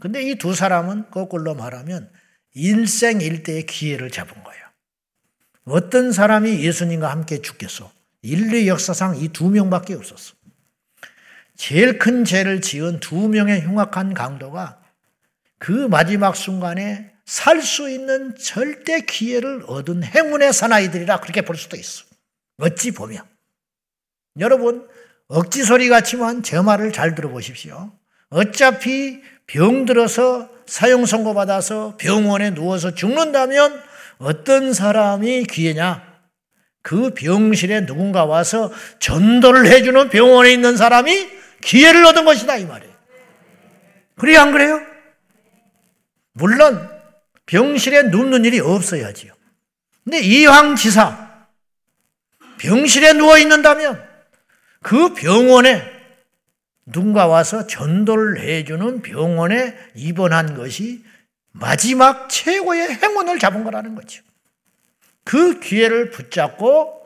근데 0.00 0.22
이 0.22 0.34
두 0.36 0.54
사람은 0.54 1.10
거꾸로 1.10 1.54
말하면 1.54 2.10
일생일대의 2.54 3.66
기회를 3.66 4.10
잡은 4.10 4.42
거예요. 4.42 4.62
어떤 5.64 6.12
사람이 6.12 6.64
예수님과 6.64 7.10
함께 7.10 7.40
죽겠어? 7.40 7.92
인류 8.22 8.66
역사상 8.66 9.16
이 9.16 9.28
두 9.28 9.50
명밖에 9.50 9.94
없었어. 9.94 10.34
제일 11.56 11.98
큰 11.98 12.24
죄를 12.24 12.60
지은 12.60 13.00
두 13.00 13.28
명의 13.28 13.60
흉악한 13.62 14.14
강도가 14.14 14.82
그 15.58 15.70
마지막 15.70 16.34
순간에 16.36 17.12
살 17.24 17.62
수 17.62 17.88
있는 17.88 18.34
절대 18.36 19.02
기회를 19.02 19.64
얻은 19.68 20.02
행운의 20.02 20.52
사나이들이라 20.52 21.20
그렇게 21.20 21.42
볼 21.42 21.56
수도 21.56 21.76
있어. 21.76 22.04
어찌 22.58 22.90
보면. 22.90 23.31
여러분, 24.38 24.88
억지 25.28 25.62
소리 25.64 25.88
같지만 25.88 26.42
제 26.42 26.60
말을 26.60 26.92
잘 26.92 27.14
들어보십시오. 27.14 27.92
어차피 28.30 29.20
병 29.46 29.84
들어서 29.84 30.48
사형 30.66 31.06
선고받아서 31.06 31.96
병원에 31.98 32.50
누워서 32.50 32.94
죽는다면 32.94 33.82
어떤 34.18 34.72
사람이 34.72 35.44
기회냐? 35.44 36.12
그 36.82 37.14
병실에 37.14 37.86
누군가 37.86 38.24
와서 38.24 38.72
전도를 38.98 39.66
해주는 39.66 40.08
병원에 40.08 40.52
있는 40.52 40.76
사람이 40.76 41.28
기회를 41.60 42.04
얻은 42.06 42.24
것이다 42.24 42.56
이 42.56 42.64
말이에요. 42.64 42.92
그래요 44.16 44.40
안 44.40 44.52
그래요? 44.52 44.80
물론 46.32 46.88
병실에 47.46 48.04
눕는 48.04 48.44
일이 48.44 48.60
없어야지요. 48.60 49.32
근데 50.04 50.20
이황 50.20 50.74
지사 50.74 51.46
병실에 52.58 53.12
누워 53.12 53.38
있는다면 53.38 54.11
그 54.82 55.14
병원에 55.14 55.82
누군가 56.84 57.26
와서 57.26 57.66
전도를 57.66 58.40
해주는 58.40 59.02
병원에 59.02 59.76
입원한 59.94 60.54
것이 60.54 61.04
마지막 61.52 62.28
최고의 62.28 62.96
행운을 62.96 63.38
잡은 63.38 63.62
거라는 63.64 63.94
거죠. 63.94 64.22
그 65.24 65.60
기회를 65.60 66.10
붙잡고 66.10 67.00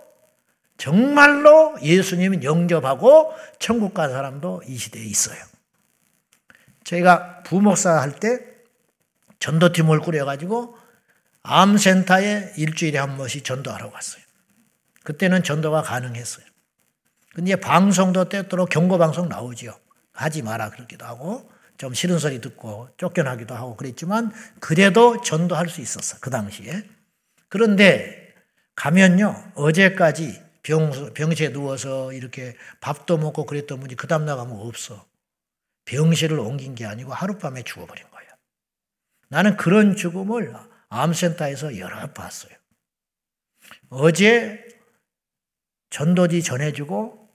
정말로 0.79 1.77
예수님을 1.83 2.43
영접하고 2.43 3.33
천국 3.59 3.95
간 3.95 4.11
사람도 4.11 4.63
이 4.67 4.77
시대에 4.77 5.05
있어요. 5.05 5.39
제가 6.85 7.43
부목사 7.43 8.01
할 8.01 8.13
때 8.19 8.57
전도팀을 9.39 10.01
꾸려가지고 10.01 10.77
암센터에 11.43 12.55
일주일에 12.57 12.99
한 12.99 13.17
번씩 13.17 13.45
전도하러 13.45 13.91
갔어요. 13.91 14.23
그때는 15.05 15.43
전도가 15.43 15.83
가능했어요. 15.83 16.47
근데 17.37 17.55
방송도 17.55 18.31
때때로 18.31 18.65
경고방송 18.65 19.29
나오죠. 19.29 19.79
하지 20.11 20.41
마라 20.41 20.71
그러기도 20.71 21.05
하고 21.05 21.47
좀 21.77 21.93
싫은 21.93 22.19
소리 22.19 22.41
듣고 22.41 22.89
쫓겨나기도 22.97 23.55
하고 23.55 23.77
그랬지만 23.77 24.33
그래도 24.59 25.21
전도할 25.21 25.69
수 25.69 25.83
있었어. 25.83 26.17
그 26.21 26.31
당시에. 26.31 26.83
그런데 27.51 28.33
가면요. 28.75 29.53
어제까지 29.55 30.43
병, 30.63 31.13
병실에 31.13 31.53
누워서 31.53 32.15
이렇게 32.15 32.57
밥도 32.81 33.19
먹고 33.19 33.45
그랬던 33.45 33.81
분이 33.81 33.97
그 33.97 34.07
다음 34.07 34.25
나가면 34.25 34.59
없어. 34.59 35.05
병실을 35.85 36.39
옮긴 36.39 36.75
게 36.75 36.87
아니고 36.87 37.13
하룻밤에 37.13 37.65
죽어버린 37.65 38.11
거예요. 38.13 38.31
나는 39.29 39.59
그런 39.59 39.95
죽음을 39.95 40.55
암센터에서 40.89 41.77
여러 41.77 41.99
번 41.99 42.15
봤어요. 42.15 42.55
어제 43.91 44.67
전도지 45.91 46.43
전해주고 46.43 47.26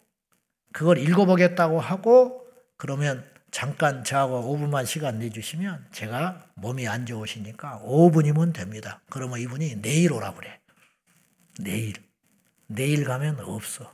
그걸 0.73 0.97
읽어보겠다고 0.97 1.79
하고 1.79 2.47
그러면 2.77 3.29
잠깐 3.51 4.03
저하고 4.03 4.57
5분만 4.57 4.85
시간 4.85 5.19
내주시면 5.19 5.87
제가 5.91 6.47
몸이 6.55 6.87
안 6.87 7.05
좋으시니까 7.05 7.81
5분이면 7.83 8.53
됩니다. 8.53 9.01
그러면 9.09 9.39
이분이 9.39 9.81
내일 9.81 10.13
오라 10.13 10.33
그래. 10.33 10.59
내일. 11.59 11.93
내일 12.67 13.03
가면 13.03 13.41
없어. 13.41 13.93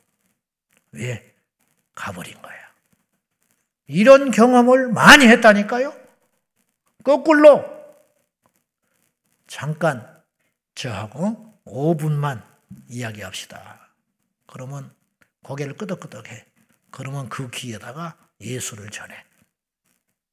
왜? 0.91 1.35
가버린 1.95 2.39
거야. 2.41 2.55
이런 3.87 4.29
경험을 4.29 4.91
많이 4.91 5.25
했다니까요. 5.27 5.93
거꾸로 7.03 7.65
잠깐 9.47 10.05
저하고 10.75 11.59
5분만 11.65 12.43
이야기합시다. 12.89 13.89
그러면 14.45 14.93
고개를 15.43 15.75
끄덕끄덕 15.77 16.27
해. 16.29 16.45
그러면 16.91 17.29
그 17.29 17.49
귀에다가 17.49 18.17
예수를 18.41 18.89
전해. 18.89 19.23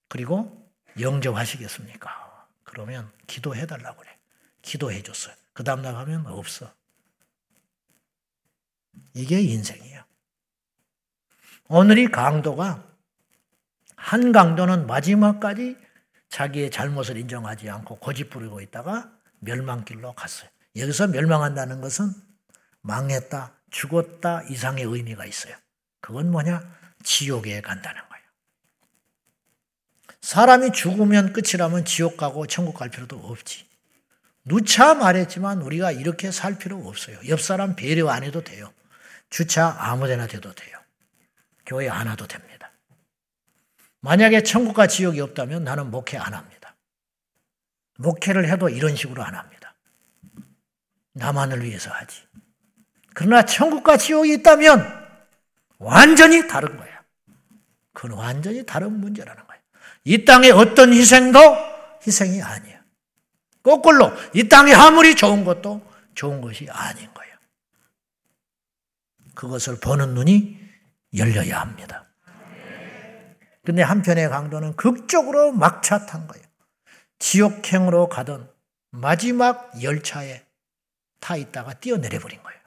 그리고 0.09 0.71
영접하시겠습니까? 1.01 2.49
그러면 2.63 3.11
기도해달라고 3.27 4.01
그래. 4.01 4.19
기도해 4.63 5.03
줬어요. 5.03 5.35
그 5.53 5.65
다음 5.65 5.83
나가면 5.83 6.27
없어. 6.27 6.73
이게 9.15 9.41
인생이야. 9.41 10.07
오늘 11.69 11.99
이 11.99 12.07
강도가 12.09 12.87
한 13.97 14.33
강도는 14.33 14.87
마지막까지 14.87 15.79
자기의 16.29 16.71
잘못을 16.71 17.17
인정하지 17.17 17.71
않고 17.71 18.01
고집 18.01 18.31
부리고 18.31 18.61
있다가 18.61 19.17
멸망길로 19.39 20.15
갔어요. 20.15 20.51
여기서 20.77 21.09
멸망한다는 21.09 21.81
것은 21.81 22.13
망했다, 22.81 23.55
죽었다 23.71 24.43
이상의 24.43 24.85
의미가 24.85 25.25
있어요. 25.25 25.57
그건 26.05 26.31
뭐냐? 26.31 26.63
지옥에 27.03 27.63
간다는 27.63 28.03
거예요. 28.11 28.25
사람이 30.21 30.73
죽으면 30.73 31.33
끝이라면 31.33 31.87
지옥 31.87 32.19
가고 32.19 32.47
천국 32.47 32.75
갈 32.75 32.91
필요도 32.91 33.17
없지. 33.17 33.67
누차 34.45 34.93
말했지만 34.93 35.63
우리가 35.63 35.93
이렇게 35.93 36.31
살 36.31 36.59
필요 36.59 36.77
없어요. 36.87 37.19
옆 37.29 37.41
사람 37.41 37.75
배려 37.75 38.11
안 38.11 38.23
해도 38.23 38.45
돼요. 38.45 38.71
주차 39.31 39.75
아무 39.79 40.07
데나 40.07 40.27
돼도 40.27 40.53
돼요. 40.53 40.77
교회 41.65 41.89
안 41.89 42.07
와도 42.07 42.27
됩니다. 42.27 42.71
만약에 44.01 44.43
천국과 44.43 44.89
지옥이 44.89 45.23
없다면 45.23 45.65
나는 45.65 45.91
목회 45.91 46.19
안 46.19 46.35
합니다. 46.35 46.77
목회를 47.97 48.51
해도 48.51 48.69
이런 48.69 48.95
식으로 48.95 49.23
안 49.23 49.35
합니다. 49.35 49.75
나만을 51.15 51.65
위해서 51.65 51.91
하지. 51.91 52.21
그러나 53.15 53.47
천국과 53.47 53.97
지옥이 53.97 54.35
있다면 54.35 55.04
완전히 55.79 56.47
다른 56.49 56.77
거야. 56.77 57.03
그건 57.93 58.13
완전히 58.19 58.65
다른 58.65 59.01
문제라는 59.01 59.47
거야. 59.47 59.59
이 60.05 60.25
땅의 60.25 60.51
어떤 60.51 60.93
희생도 60.93 61.39
희생이 62.07 62.43
아니야. 62.43 62.83
거꾸로 63.63 64.13
이 64.35 64.49
땅이 64.49 64.75
아무리 64.75 65.15
좋은 65.15 65.45
것도 65.45 65.81
좋은 66.15 66.41
것이 66.41 66.69
아닌 66.71 67.09
거예요. 67.15 67.35
그것을 69.35 69.81
보는 69.81 70.15
눈이 70.15 70.61
열려야 71.17 71.61
합니다. 71.61 72.05
근데 73.65 73.83
한편의 73.83 74.29
강도는 74.29 74.77
극적으로 74.77 75.53
막차 75.53 76.05
탄 76.05 76.27
거예요. 76.27 76.45
지옥행으로 77.19 78.11
가던 78.11 78.51
마지막 78.91 79.83
열차에 79.83 80.45
타 81.21 81.37
있다가 81.37 81.73
뛰어내려 81.75 82.19
버린 82.21 82.43
거예요. 82.43 82.61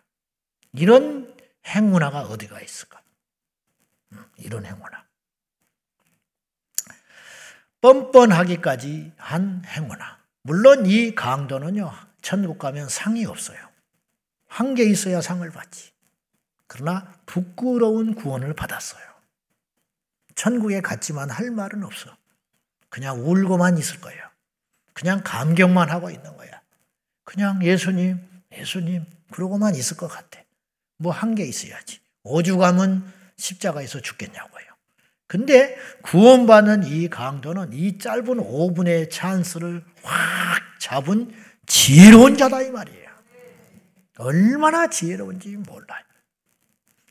이런 0.73 1.36
행운아가 1.67 2.21
어디가 2.21 2.61
있을까? 2.61 3.01
이런 4.37 4.65
행운아. 4.65 5.05
뻔뻔하기까지 7.81 9.13
한 9.17 9.63
행운아. 9.65 10.17
물론 10.41 10.85
이 10.85 11.13
강도는요, 11.13 11.91
천국 12.21 12.57
가면 12.57 12.89
상이 12.89 13.25
없어요. 13.25 13.59
한 14.47 14.75
개 14.75 14.83
있어야 14.83 15.21
상을 15.21 15.47
받지. 15.51 15.91
그러나 16.67 17.13
부끄러운 17.25 18.15
구원을 18.15 18.53
받았어요. 18.55 19.03
천국에 20.35 20.81
갔지만 20.81 21.29
할 21.29 21.51
말은 21.51 21.83
없어. 21.83 22.15
그냥 22.89 23.19
울고만 23.19 23.77
있을 23.77 23.99
거예요. 24.01 24.23
그냥 24.93 25.21
감격만 25.23 25.89
하고 25.89 26.09
있는 26.09 26.35
거야. 26.37 26.61
그냥 27.23 27.63
예수님, 27.63 28.25
예수님, 28.53 29.05
그러고만 29.31 29.75
있을 29.75 29.97
것 29.97 30.07
같아. 30.07 30.41
뭐 30.97 31.11
한 31.11 31.35
게 31.35 31.45
있어야지. 31.45 31.99
오죽하면 32.23 33.11
십자가에서 33.37 34.01
죽겠냐고요. 34.01 34.65
근데 35.27 35.77
구원받는 36.03 36.85
이 36.85 37.09
강도는 37.09 37.73
이 37.73 37.97
짧은 37.97 38.25
5분의 38.25 39.11
찬스를 39.11 39.83
확 40.01 40.61
잡은 40.79 41.31
지혜로운 41.65 42.37
자다 42.37 42.61
이 42.61 42.71
말이에요. 42.71 43.07
얼마나 44.19 44.87
지혜로운지 44.87 45.57
몰라요. 45.57 46.03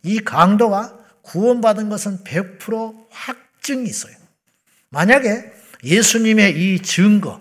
이 0.02 0.20
강도가 0.20 0.98
구원받은 1.22 1.88
것은 1.88 2.24
100% 2.24 3.06
확증이 3.10 3.84
있어요. 3.84 4.16
만약에 4.88 5.52
예수님의 5.84 6.56
이 6.74 6.80
증거, 6.80 7.40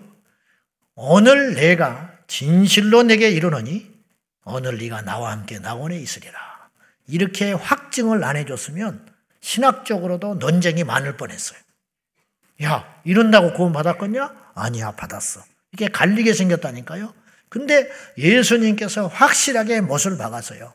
오늘 0.94 1.54
내가 1.54 2.12
진실로 2.26 3.02
내게 3.02 3.30
이르노니 3.30 3.95
오늘 4.46 4.78
네가 4.78 5.02
나와 5.02 5.32
함께 5.32 5.58
낙원에 5.58 5.98
있으리라. 5.98 6.38
이렇게 7.08 7.52
확증을 7.52 8.22
안 8.24 8.36
해줬으면 8.36 9.04
신학적으로도 9.40 10.34
논쟁이 10.36 10.84
많을 10.84 11.16
뻔했어요. 11.16 11.58
야, 12.62 13.00
이런다고 13.04 13.52
구원 13.52 13.72
받았겠냐? 13.72 14.52
아니야, 14.54 14.92
받았어. 14.92 15.42
이게 15.72 15.88
갈리게 15.88 16.32
생겼다니까요. 16.32 17.12
근데 17.48 17.88
예수님께서 18.16 19.08
확실하게 19.08 19.80
못을 19.80 20.16
박았어요. 20.16 20.72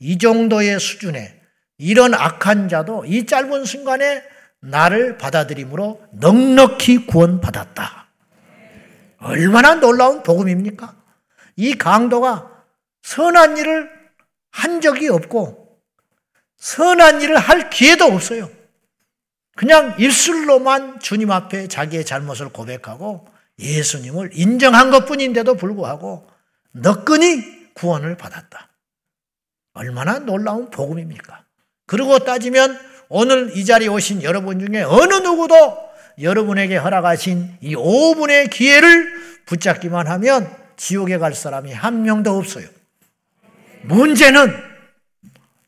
이 0.00 0.18
정도의 0.18 0.78
수준에 0.80 1.40
이런 1.78 2.12
악한 2.12 2.68
자도 2.68 3.04
이 3.06 3.24
짧은 3.24 3.64
순간에 3.64 4.22
나를 4.60 5.16
받아들임으로 5.16 6.02
넉넉히 6.12 7.06
구원받았다. 7.06 8.08
얼마나 9.18 9.74
놀라운 9.76 10.22
복음입니까? 10.22 10.94
이 11.56 11.74
강도가 11.74 12.55
선한 13.06 13.56
일을 13.56 13.88
한 14.50 14.80
적이 14.80 15.08
없고 15.08 15.78
선한 16.56 17.22
일을 17.22 17.38
할 17.38 17.70
기회도 17.70 18.04
없어요. 18.06 18.50
그냥 19.54 19.94
입술로만 19.98 20.98
주님 20.98 21.30
앞에 21.30 21.68
자기의 21.68 22.04
잘못을 22.04 22.48
고백하고 22.48 23.28
예수님을 23.60 24.30
인정한 24.32 24.90
것 24.90 25.06
뿐인데도 25.06 25.54
불구하고 25.54 26.26
너끈히 26.72 27.72
구원을 27.74 28.16
받았다. 28.16 28.70
얼마나 29.74 30.18
놀라운 30.18 30.68
복음입니까? 30.70 31.44
그러고 31.86 32.18
따지면 32.18 32.76
오늘 33.08 33.56
이 33.56 33.64
자리에 33.64 33.86
오신 33.86 34.24
여러분 34.24 34.58
중에 34.58 34.82
어느 34.82 35.14
누구도 35.14 35.54
여러분에게 36.20 36.76
허락하신 36.76 37.58
이 37.60 37.76
5분의 37.76 38.50
기회를 38.50 39.44
붙잡기만 39.46 40.08
하면 40.08 40.52
지옥에 40.76 41.18
갈 41.18 41.34
사람이 41.34 41.72
한 41.72 42.02
명도 42.02 42.36
없어요. 42.36 42.75
문제는 43.86 44.52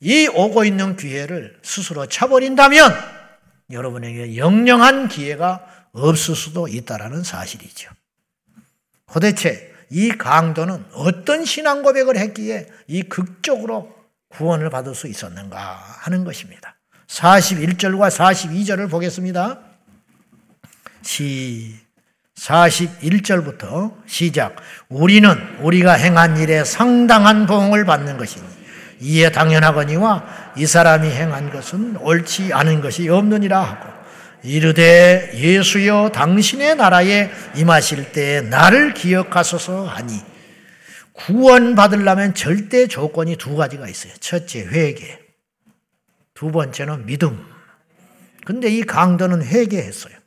이 0.01 0.29
오고 0.29 0.65
있는 0.65 0.97
기회를 0.97 1.59
스스로 1.63 2.07
차버린다면 2.07 2.93
여러분에게 3.71 4.37
영영한 4.37 5.09
기회가 5.09 5.65
없을 5.93 6.35
수도 6.35 6.69
있다라는 6.69 7.23
사실이죠. 7.25 7.91
도대체 9.13 9.73
이 9.91 10.11
강도는 10.11 10.85
어떤 10.93 11.45
신앙 11.45 11.83
고백을 11.83 12.17
했기에 12.19 12.69
이 12.87 13.03
극적으로 13.03 13.95
구원을 14.29 14.71
받을 14.71 14.95
수 14.95 15.09
있었는가 15.09 15.59
하는 16.01 16.25
것입니다. 16.25 16.77
41절과 17.07 18.11
42절을 18.11 18.91
보겠습니다. 18.91 19.61
시 21.03 21.75
41절부터 22.39 23.95
시작. 24.07 24.57
우리는 24.89 25.31
우리가 25.61 25.95
행한 25.95 26.39
일에 26.39 26.65
상당한 26.65 27.47
보응을 27.47 27.85
받는 27.85 28.17
것이니 28.17 28.47
이에 29.01 29.31
당연하거니와 29.31 30.53
이 30.57 30.67
사람이 30.67 31.09
행한 31.09 31.51
것은 31.51 31.97
옳지 31.99 32.53
않은 32.53 32.81
것이 32.81 33.09
없느니라 33.09 33.61
하고 33.61 33.99
이르되 34.43 35.33
예수여 35.35 36.11
당신의 36.15 36.77
나라에 36.77 37.31
임하실 37.57 38.13
때 38.13 38.41
나를 38.43 38.95
기억하소서 38.95 39.87
하니 39.87 40.15
구원 41.13 41.75
받으려면 41.75 42.35
절대 42.35 42.87
조건이 42.87 43.37
두 43.37 43.57
가지가 43.57 43.89
있어요. 43.89 44.13
첫째 44.21 44.65
회개. 44.65 45.19
두 46.35 46.53
번째는 46.53 47.07
믿음. 47.07 47.45
근데 48.45 48.69
이 48.69 48.83
강도는 48.83 49.43
회개했어요. 49.43 50.18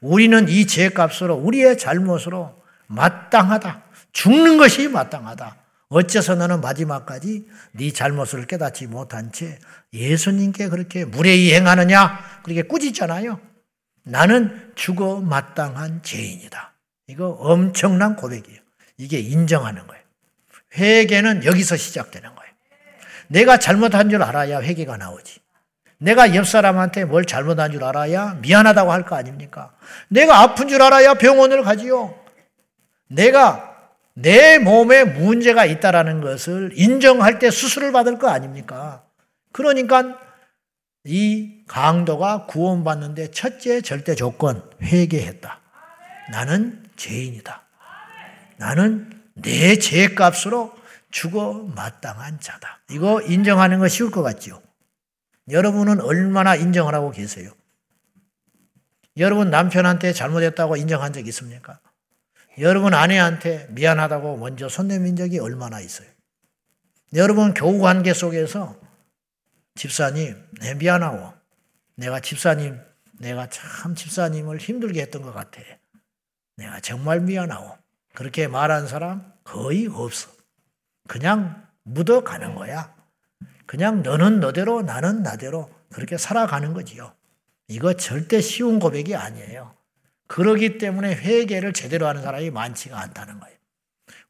우리는 0.00 0.48
이 0.48 0.66
죄값으로 0.66 1.36
우리의 1.36 1.78
잘못으로 1.78 2.60
마땅하다. 2.86 3.82
죽는 4.12 4.58
것이 4.58 4.88
마땅하다. 4.88 5.56
어째서 5.88 6.36
너는 6.36 6.60
마지막까지 6.60 7.46
네 7.72 7.92
잘못을 7.92 8.46
깨닫지 8.46 8.86
못한 8.86 9.32
채 9.32 9.58
예수님께 9.92 10.68
그렇게 10.68 11.04
무례히 11.04 11.52
행하느냐? 11.52 12.40
그렇게 12.44 12.62
꾸짖잖아요. 12.62 13.40
나는 14.04 14.72
죽어 14.76 15.20
마땅한 15.20 16.02
죄인이다. 16.02 16.72
이거 17.08 17.30
엄청난 17.30 18.16
고백이에요. 18.16 18.60
이게 18.98 19.18
인정하는 19.18 19.86
거예요. 19.86 20.02
회개는 20.76 21.44
여기서 21.44 21.76
시작되는 21.76 22.34
거예요. 22.34 22.52
내가 23.28 23.58
잘못한 23.58 24.10
줄 24.10 24.22
알아야 24.22 24.60
회개가 24.60 24.96
나오지. 24.96 25.40
내가 26.02 26.34
옆 26.34 26.46
사람한테 26.46 27.04
뭘 27.04 27.24
잘못한 27.26 27.70
줄 27.72 27.84
알아야 27.84 28.38
미안하다고 28.40 28.90
할 28.90 29.04
거 29.04 29.16
아닙니까? 29.16 29.72
내가 30.08 30.40
아픈 30.40 30.66
줄 30.68 30.80
알아야 30.82 31.14
병원을 31.14 31.62
가지요. 31.62 32.14
내가 33.08 33.76
내 34.14 34.58
몸에 34.58 35.04
문제가 35.04 35.66
있다라는 35.66 36.20
것을 36.22 36.70
인정할 36.74 37.38
때 37.38 37.50
수술을 37.50 37.92
받을 37.92 38.18
거 38.18 38.28
아닙니까? 38.28 39.02
그러니까 39.52 40.18
이 41.04 41.64
강도가 41.66 42.46
구원받는데 42.46 43.30
첫째 43.30 43.80
절대 43.82 44.14
조건 44.14 44.62
회개했다. 44.82 45.60
나는 46.32 46.82
죄인이다. 46.96 47.62
나는 48.56 49.10
내 49.34 49.76
죄값으로 49.76 50.72
죽어 51.10 51.66
마땅한 51.74 52.40
자다. 52.40 52.80
이거 52.90 53.20
인정하는 53.22 53.78
거 53.80 53.88
쉬울 53.88 54.10
것 54.10 54.22
같죠? 54.22 54.62
여러분은 55.48 56.00
얼마나 56.00 56.54
인정을 56.54 56.94
하고 56.94 57.10
계세요? 57.10 57.52
여러분 59.16 59.50
남편한테 59.50 60.12
잘못했다고 60.12 60.76
인정한 60.76 61.12
적 61.12 61.26
있습니까? 61.26 61.80
여러분 62.58 62.94
아내한테 62.94 63.68
미안하다고 63.70 64.36
먼저 64.36 64.68
손 64.68 64.88
내민 64.88 65.16
적이 65.16 65.38
얼마나 65.38 65.80
있어요? 65.80 66.08
여러분 67.14 67.54
교우 67.54 67.80
관계 67.80 68.12
속에서 68.12 68.78
집사님, 69.74 70.36
내 70.60 70.74
미안하고 70.74 71.32
내가 71.96 72.20
집사님, 72.20 72.78
내가 73.18 73.48
참 73.48 73.94
집사님을 73.94 74.58
힘들게 74.58 75.02
했던 75.02 75.22
것 75.22 75.32
같아. 75.32 75.60
내가 76.56 76.80
정말 76.80 77.20
미안하고 77.20 77.76
그렇게 78.14 78.46
말한 78.46 78.86
사람 78.86 79.32
거의 79.44 79.86
없어. 79.86 80.30
그냥 81.08 81.66
묻어가는 81.84 82.54
거야. 82.54 82.94
그냥 83.70 84.02
너는 84.02 84.40
너대로 84.40 84.82
나는 84.82 85.22
나대로 85.22 85.70
그렇게 85.92 86.18
살아가는 86.18 86.74
거지요. 86.74 87.14
이거 87.68 87.92
절대 87.92 88.40
쉬운 88.40 88.80
고백이 88.80 89.14
아니에요. 89.14 89.72
그러기 90.26 90.78
때문에 90.78 91.14
회개를 91.14 91.72
제대로 91.72 92.08
하는 92.08 92.20
사람이 92.20 92.50
많지가 92.50 93.00
않다는 93.00 93.38
거예요. 93.38 93.56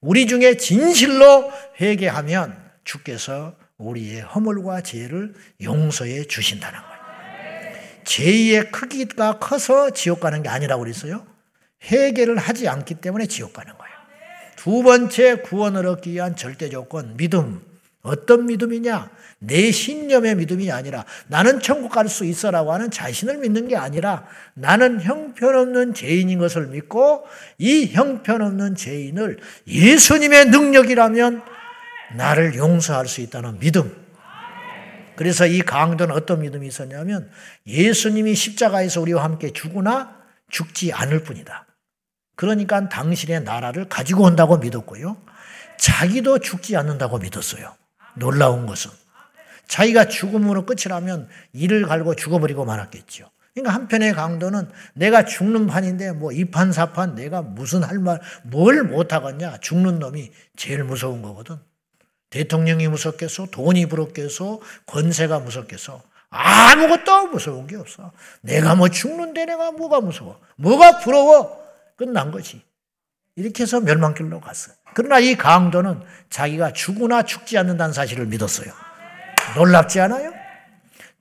우리 0.03 0.27
중에 0.27 0.59
진실로 0.59 1.51
회개하면 1.81 2.55
주께서 2.85 3.57
우리의 3.79 4.21
허물과 4.21 4.83
죄를 4.83 5.33
용서해 5.63 6.25
주신다는 6.25 6.79
거예요. 6.79 7.75
죄의 8.05 8.71
크기가 8.71 9.39
커서 9.39 9.89
지옥 9.89 10.21
가는 10.21 10.43
게 10.43 10.51
아니라고 10.51 10.83
그랬어요. 10.83 11.27
회개를 11.91 12.37
하지 12.37 12.69
않기 12.69 12.97
때문에 12.97 13.25
지옥 13.25 13.55
가는 13.55 13.73
거예요. 13.73 13.95
두 14.57 14.83
번째 14.83 15.37
구원을 15.37 15.87
얻기 15.87 16.13
위한 16.13 16.37
절대 16.37 16.69
조건, 16.69 17.17
믿음. 17.17 17.70
어떤 18.03 18.47
믿음이냐? 18.47 19.11
내 19.41 19.71
신념의 19.71 20.37
믿음이 20.37 20.71
아니라 20.71 21.05
나는 21.27 21.61
천국 21.61 21.93
갈 21.93 22.09
수 22.09 22.25
있어라고 22.25 22.73
하는 22.73 22.91
자신을 22.91 23.39
믿는 23.39 23.69
게 23.69 23.77
아니라 23.77 24.27
나는 24.55 25.01
형편없는 25.01 25.95
죄인인 25.95 26.39
것을 26.39 26.67
믿고 26.69 27.27
이 27.59 27.87
형편없는 27.87 28.75
죄인을 28.75 29.39
예수님의 29.67 30.47
능력이라면 30.47 31.43
나를 32.17 32.57
용서할 32.57 33.07
수 33.07 33.21
있다는 33.21 33.59
믿음. 33.61 33.95
그래서 35.17 35.47
이 35.47 35.61
강도는 35.61 36.15
어떤 36.15 36.41
믿음이 36.41 36.67
있었냐면 36.67 37.31
예수님이 37.67 38.35
십자가에서 38.35 39.01
우리와 39.03 39.23
함께 39.23 39.53
죽으나 39.53 40.17
죽지 40.51 40.93
않을 40.93 41.23
뿐이다. 41.23 41.67
그러니까 42.37 42.89
당신의 42.89 43.43
나라를 43.43 43.89
가지고 43.89 44.25
온다고 44.25 44.57
믿었고요. 44.57 45.19
자기도 45.79 46.39
죽지 46.39 46.77
않는다고 46.77 47.19
믿었어요. 47.19 47.80
놀라운 48.15 48.67
것은. 48.67 48.91
자기가 49.69 50.09
죽음으로 50.09 50.67
끝이라면 50.67 51.29
이를 51.53 51.87
갈고 51.87 52.15
죽어버리고 52.15 52.65
말았겠죠. 52.65 53.31
그러니까 53.55 53.75
한편의 53.75 54.15
강도는 54.15 54.69
내가 54.95 55.25
죽는 55.25 55.67
판인데 55.67 56.13
뭐 56.13 56.33
이 56.33 56.51
판 56.51 56.71
사 56.71 56.93
판 56.93 57.15
내가 57.15 57.43
무슨 57.43 57.83
할 57.83 57.99
말, 57.99 58.21
뭘 58.45 58.83
못하겠냐. 58.85 59.59
죽는 59.61 59.99
놈이 59.99 60.31
제일 60.57 60.85
무서운 60.85 61.23
거거든. 61.23 61.59
대통령이 62.31 62.87
무섭겠어? 62.89 63.47
돈이 63.51 63.87
부럽겠어? 63.87 64.61
권세가 64.87 65.41
무섭겠어? 65.41 66.03
아무것도 66.31 67.27
무서운 67.29 67.67
게 67.67 67.75
없어. 67.77 68.13
내가 68.41 68.77
뭐 68.77 68.89
죽는데 68.89 69.47
내가 69.47 69.73
뭐가 69.73 70.01
무서워? 70.01 70.41
뭐가 70.57 70.99
부러워? 71.01 71.61
끝난 71.97 72.31
거지. 72.31 72.63
이렇게 73.37 73.63
해서 73.63 73.81
멸망길로 73.81 74.41
갔어요. 74.41 74.75
그러나 74.95 75.19
이 75.19 75.37
강도는 75.37 76.03
자기가 76.31 76.73
죽으나 76.73 77.23
죽지 77.23 77.57
않는다는 77.59 77.93
사실을 77.93 78.27
믿었어요. 78.27 78.73
놀랍지 79.57 80.01
않아요? 80.01 80.33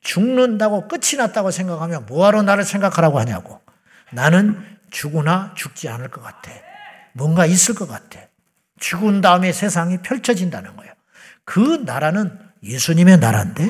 죽는다고 0.02 0.88
끝이 0.88 1.18
났다고 1.18 1.52
생각하면 1.52 2.06
뭐하러 2.06 2.42
나를 2.42 2.64
생각하라고 2.64 3.20
하냐고. 3.20 3.62
나는 4.12 4.60
죽으나 4.92 5.54
죽지 5.56 5.88
않을 5.90 6.10
것 6.10 6.22
같아. 6.22 6.52
뭔가 7.14 7.46
있을 7.46 7.76
것 7.76 7.88
같아. 7.88 8.20
죽은 8.80 9.22
다음에 9.22 9.52
세상이 9.52 10.00
펼쳐진다는 10.00 10.76
거예요. 10.76 10.94
그 11.44 11.84
나라는 11.86 12.40
예수님의 12.64 13.18
나라인데 13.18 13.70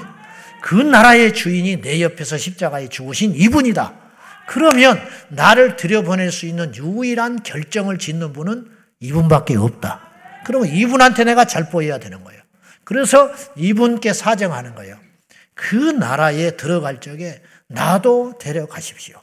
그 0.62 0.75
나라의 0.75 1.34
주인이 1.34 1.82
내 1.82 2.02
옆에서 2.02 2.38
십자가에 2.38 2.89
죽으신 2.89 3.34
이분이다. 3.36 4.08
그러면 4.49 4.99
나를 5.27 5.75
들여보낼 5.75 6.31
수 6.31 6.47
있는 6.47 6.73
유일한 6.75 7.43
결정을 7.43 7.99
짓는 7.99 8.33
분은 8.33 8.65
이분밖에 8.99 9.55
없다. 9.55 10.01
그러면 10.43 10.69
이분한테 10.69 11.23
내가 11.23 11.45
잘 11.45 11.69
보여야 11.69 11.99
되는 11.99 12.23
거예요. 12.23 12.41
그래서 12.83 13.31
이분께 13.55 14.12
사정하는 14.12 14.73
거예요. 14.73 14.97
그 15.53 15.75
나라에 15.75 16.57
들어갈 16.57 16.99
적에 16.99 17.43
나도 17.67 18.39
데려가십시오. 18.39 19.21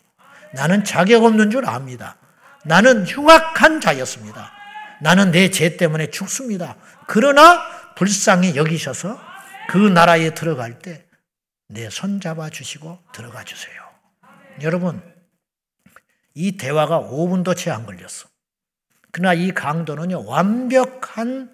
나는 0.55 0.85
자격 0.85 1.25
없는 1.25 1.51
줄 1.51 1.67
압니다. 1.67 2.19
나는 2.65 3.05
흉악한 3.05 3.81
자였습니다. 3.81 4.53
나는 5.01 5.33
내 5.33 5.51
죄 5.51 5.77
때문에 5.77 6.11
죽습니다. 6.11 6.77
그러나 7.09 7.61
불쌍히 7.97 8.55
여기셔서 8.55 9.19
그 9.69 9.77
나라에 9.77 10.35
들어갈 10.35 10.79
때 10.79 11.05
내 11.69 11.89
손 11.91 12.21
잡아 12.21 12.49
주시고 12.49 13.01
들어가 13.13 13.43
주세요. 13.43 13.75
여러분, 14.63 15.03
이 16.37 16.59
대화가 16.59 17.01
5분도 17.01 17.57
채 17.57 17.71
안 17.71 17.87
걸렸어. 17.87 18.29
그러나 19.11 19.33
이 19.33 19.53
강도는요, 19.53 20.27
완벽한 20.27 21.51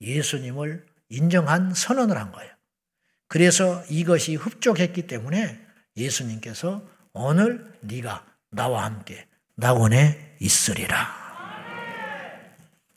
예수님을 0.00 0.84
인정한 1.08 1.72
선언을 1.72 2.18
한 2.18 2.32
거예요. 2.32 2.52
그래서 3.28 3.84
이것이 3.88 4.34
흡족했기 4.34 5.06
때문에 5.06 5.64
예수님께서 5.96 6.82
오늘 7.12 7.72
네가 7.80 8.26
나와 8.50 8.84
함께 8.84 9.26
낙원에 9.54 10.36
있으리라. 10.40 11.24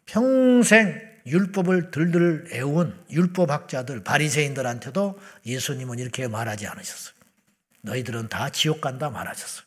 평생 0.08 1.00
율법을 1.28 1.91
들들 1.91 2.47
애운 2.54 3.00
율법학자들, 3.12 4.04
바리새인들한테도 4.04 5.19
예수님은 5.45 6.00
이렇게 6.00 6.28
말하지 6.28 6.65
않으셨어요. 6.65 7.13
너희들은 7.82 8.30
다 8.30 8.50
지옥 8.50 8.82
간다 8.82 9.12
말하셨어요. 9.12 9.67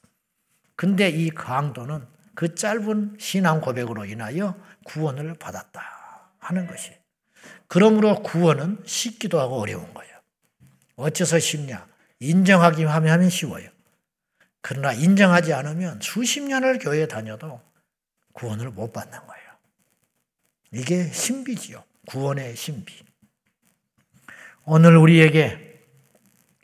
근데 0.80 1.10
이 1.10 1.28
강도는 1.28 2.06
그 2.34 2.54
짧은 2.54 3.18
신앙 3.20 3.60
고백으로 3.60 4.06
인하여 4.06 4.58
구원을 4.84 5.34
받았다 5.34 5.82
하는 6.38 6.66
것이. 6.66 6.90
그러므로 7.68 8.22
구원은 8.22 8.82
쉽기도 8.86 9.38
하고 9.38 9.60
어려운 9.60 9.92
거예요. 9.92 10.10
어째서 10.96 11.38
쉽냐? 11.38 11.86
인정하기 12.20 12.84
하면 12.84 13.28
쉬워요. 13.28 13.68
그러나 14.62 14.94
인정하지 14.94 15.52
않으면 15.52 16.00
수십 16.00 16.40
년을 16.40 16.78
교회 16.78 17.06
다녀도 17.06 17.60
구원을 18.32 18.70
못 18.70 18.90
받는 18.90 19.18
거예요. 19.18 19.50
이게 20.72 21.12
신비지요. 21.12 21.84
구원의 22.06 22.56
신비. 22.56 23.04
오늘 24.64 24.96
우리에게 24.96 25.84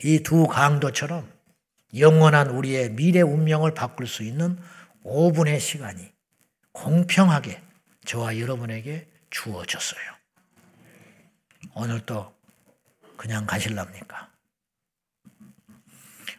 이 0.03 0.23
두 0.23 0.47
강도처럼 0.47 1.36
영원한 1.99 2.49
우리의 2.49 2.91
미래 2.91 3.21
운명을 3.21 3.73
바꿀 3.73 4.07
수 4.07 4.23
있는 4.23 4.59
5분의 5.03 5.59
시간이 5.59 6.11
공평하게 6.71 7.61
저와 8.05 8.39
여러분에게 8.39 9.09
주어졌어요. 9.29 10.01
오늘 11.75 11.99
또 12.05 12.33
그냥 13.17 13.45
가실랍니까? 13.45 14.29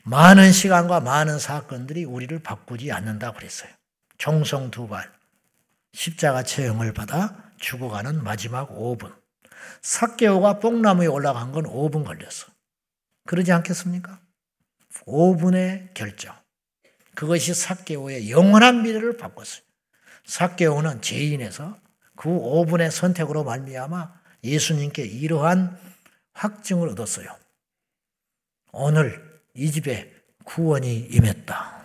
많은 0.05 0.53
시간과 0.53 1.01
많은 1.01 1.38
사건들이 1.38 2.05
우리를 2.05 2.38
바꾸지 2.38 2.92
않는다 2.92 3.33
그랬어요. 3.33 3.71
종성 4.16 4.71
두 4.71 4.88
발, 4.88 5.12
십자가 5.92 6.42
체형을 6.42 6.92
받아 6.94 7.53
죽어가는 7.59 8.23
마지막 8.23 8.71
5분. 8.71 9.14
사개오가 9.83 10.61
뽕나무에 10.61 11.07
올라간 11.07 11.53
건 11.53 11.64
5분 11.64 12.05
걸렸어. 12.05 12.47
그러지 13.27 13.53
않겠습니까? 13.53 14.18
5분의 15.07 15.95
결정. 15.95 16.35
그것이 17.15 17.55
사개오의 17.55 18.31
영원한 18.31 18.83
미래를 18.83 19.17
바꿨어요. 19.17 19.63
사개오는 20.25 21.03
죄인에서 21.03 21.79
그 22.17 22.29
5분의 22.29 22.91
선택으로 22.91 23.45
말미암아 23.45 24.13
예수님께 24.45 25.05
이러한 25.05 25.77
확증을 26.33 26.89
얻었어요. 26.91 27.27
오늘 28.73 29.41
이 29.55 29.71
집에 29.71 30.13
구원이 30.45 31.09
임했다. 31.11 31.79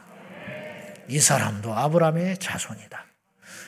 이 1.10 1.20
사람도 1.20 1.74
아브라함의 1.74 2.38
자손이다. 2.38 3.06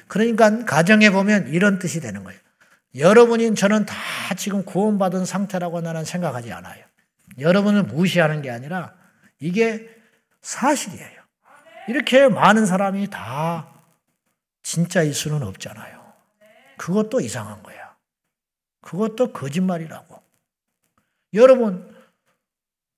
그러니까 0.07 0.65
가정에 0.65 1.09
보면 1.09 1.47
이런 1.47 1.79
뜻이 1.79 1.99
되는 1.99 2.23
거예요. 2.23 2.39
여러분이 2.95 3.55
저는 3.55 3.85
다 3.85 3.95
지금 4.37 4.63
구원받은 4.63 5.25
상태라고 5.25 5.81
나는 5.81 6.05
생각하지 6.05 6.53
않아요. 6.53 6.83
여러분을 7.39 7.83
무시하는 7.83 8.41
게 8.41 8.49
아니라 8.49 8.93
이게 9.39 9.89
사실이에요. 10.41 11.23
이렇게 11.87 12.27
많은 12.27 12.65
사람이 12.65 13.09
다 13.09 13.71
진짜일 14.63 15.13
수는 15.13 15.43
없잖아요. 15.43 16.13
그것도 16.77 17.21
이상한 17.21 17.61
거야. 17.63 17.95
그것도 18.81 19.33
거짓말이라고. 19.33 20.21
여러분, 21.33 21.95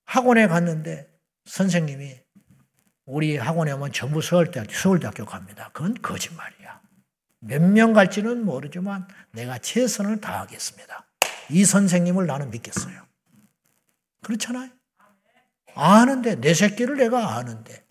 학원에 0.04 0.46
갔는데 0.46 1.08
선생님이 1.44 2.18
우리 3.04 3.36
학원에 3.36 3.72
오면 3.72 3.92
전부 3.92 4.20
서울대학교, 4.20 4.72
서울대학교 4.72 5.24
갑니다. 5.24 5.70
그건 5.72 5.94
거짓말이야. 5.94 6.80
몇 7.40 7.62
명 7.62 7.92
갈지는 7.92 8.44
모르지만 8.44 9.06
내가 9.32 9.58
최선을 9.58 10.20
다하겠습니다. 10.20 11.06
이 11.50 11.64
선생님을 11.64 12.26
나는 12.26 12.50
믿겠어요. 12.50 13.06
그렇잖아요. 14.22 14.70
아는데, 15.78 16.36
내 16.40 16.54
새끼를 16.54 16.96
내가 16.96 17.36
아는데, 17.36 17.88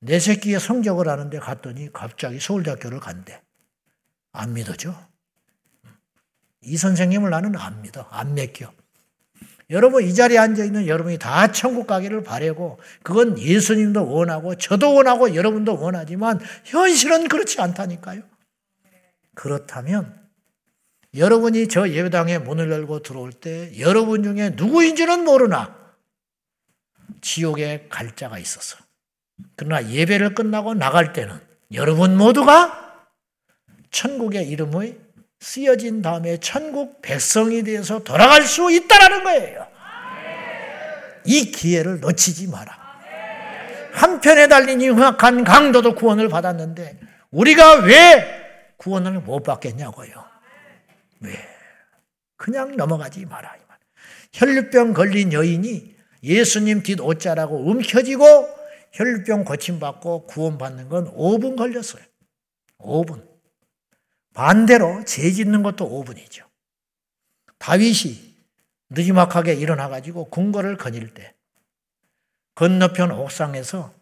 내 0.00 0.20
새끼의 0.20 0.60
성적을 0.60 1.08
아는데 1.08 1.38
갔더니 1.38 1.92
갑자기 1.92 2.38
서울대학교를 2.38 3.00
간대. 3.00 3.42
안 4.32 4.52
믿어죠? 4.52 4.94
이 6.60 6.76
선생님을 6.76 7.30
나는 7.30 7.56
안 7.56 7.82
믿어. 7.82 8.06
안 8.10 8.34
맡겨. 8.34 8.72
여러분 9.70 10.04
이 10.04 10.14
자리에 10.14 10.38
앉아 10.38 10.64
있는 10.64 10.86
여러분이 10.86 11.18
다 11.18 11.50
천국 11.50 11.88
가기를 11.88 12.22
바라고 12.22 12.78
그건 13.02 13.36
예수님도 13.36 14.08
원하고 14.08 14.54
저도 14.54 14.94
원하고 14.94 15.34
여러분도 15.34 15.80
원하지만 15.80 16.38
현실은 16.64 17.26
그렇지 17.26 17.60
않다니까요. 17.60 18.22
그렇다면 19.34 20.20
여러분이 21.16 21.66
저 21.66 21.88
예배당에 21.88 22.38
문을 22.38 22.70
열고 22.70 23.02
들어올 23.02 23.32
때 23.32 23.72
여러분 23.80 24.22
중에 24.22 24.50
누구인지는 24.50 25.24
모르나 25.24 25.85
지옥에 27.26 27.86
갈 27.88 28.14
자가 28.14 28.38
있어서 28.38 28.78
그러나 29.56 29.84
예배를 29.90 30.36
끝나고 30.36 30.74
나갈 30.74 31.12
때는 31.12 31.40
여러분 31.72 32.16
모두가 32.16 33.04
천국의 33.90 34.48
이름의 34.48 34.96
쓰여진 35.40 36.02
다음에 36.02 36.38
천국 36.38 37.02
백성이 37.02 37.64
되어서 37.64 38.04
돌아갈 38.04 38.44
수 38.44 38.70
있다라는 38.70 39.24
거예요. 39.24 39.66
이 41.24 41.50
기회를 41.50 41.98
놓치지 41.98 42.46
마라. 42.46 42.72
한편에 43.92 44.46
달린 44.46 44.80
이 44.80 44.88
흉악한 44.88 45.42
강도도 45.42 45.96
구원을 45.96 46.28
받았는데 46.28 47.00
우리가 47.32 47.80
왜 47.80 48.74
구원을 48.76 49.20
못 49.20 49.42
받겠냐고요. 49.42 50.12
왜? 51.20 51.32
그냥 52.36 52.76
넘어가지 52.76 53.26
마라. 53.26 53.56
혈류병 54.32 54.92
걸린 54.92 55.32
여인이 55.32 55.95
예수님 56.26 56.82
뒷 56.82 57.00
옷자라고 57.00 57.70
움켜쥐고 57.70 58.24
혈류병 58.92 59.44
고침받고 59.44 60.26
구원받는 60.26 60.88
건 60.88 61.14
5분 61.14 61.56
걸렸어요. 61.56 62.02
5분. 62.78 63.26
반대로 64.34 65.04
죄 65.04 65.30
짓는 65.30 65.62
것도 65.62 65.88
5분이죠. 65.88 66.44
다윗이 67.58 68.36
느지막하게 68.90 69.54
일어나가지고 69.54 70.26
궁궐을 70.30 70.76
거닐 70.76 71.14
때 71.14 71.34
건너편 72.54 73.12
옥상에서 73.12 73.94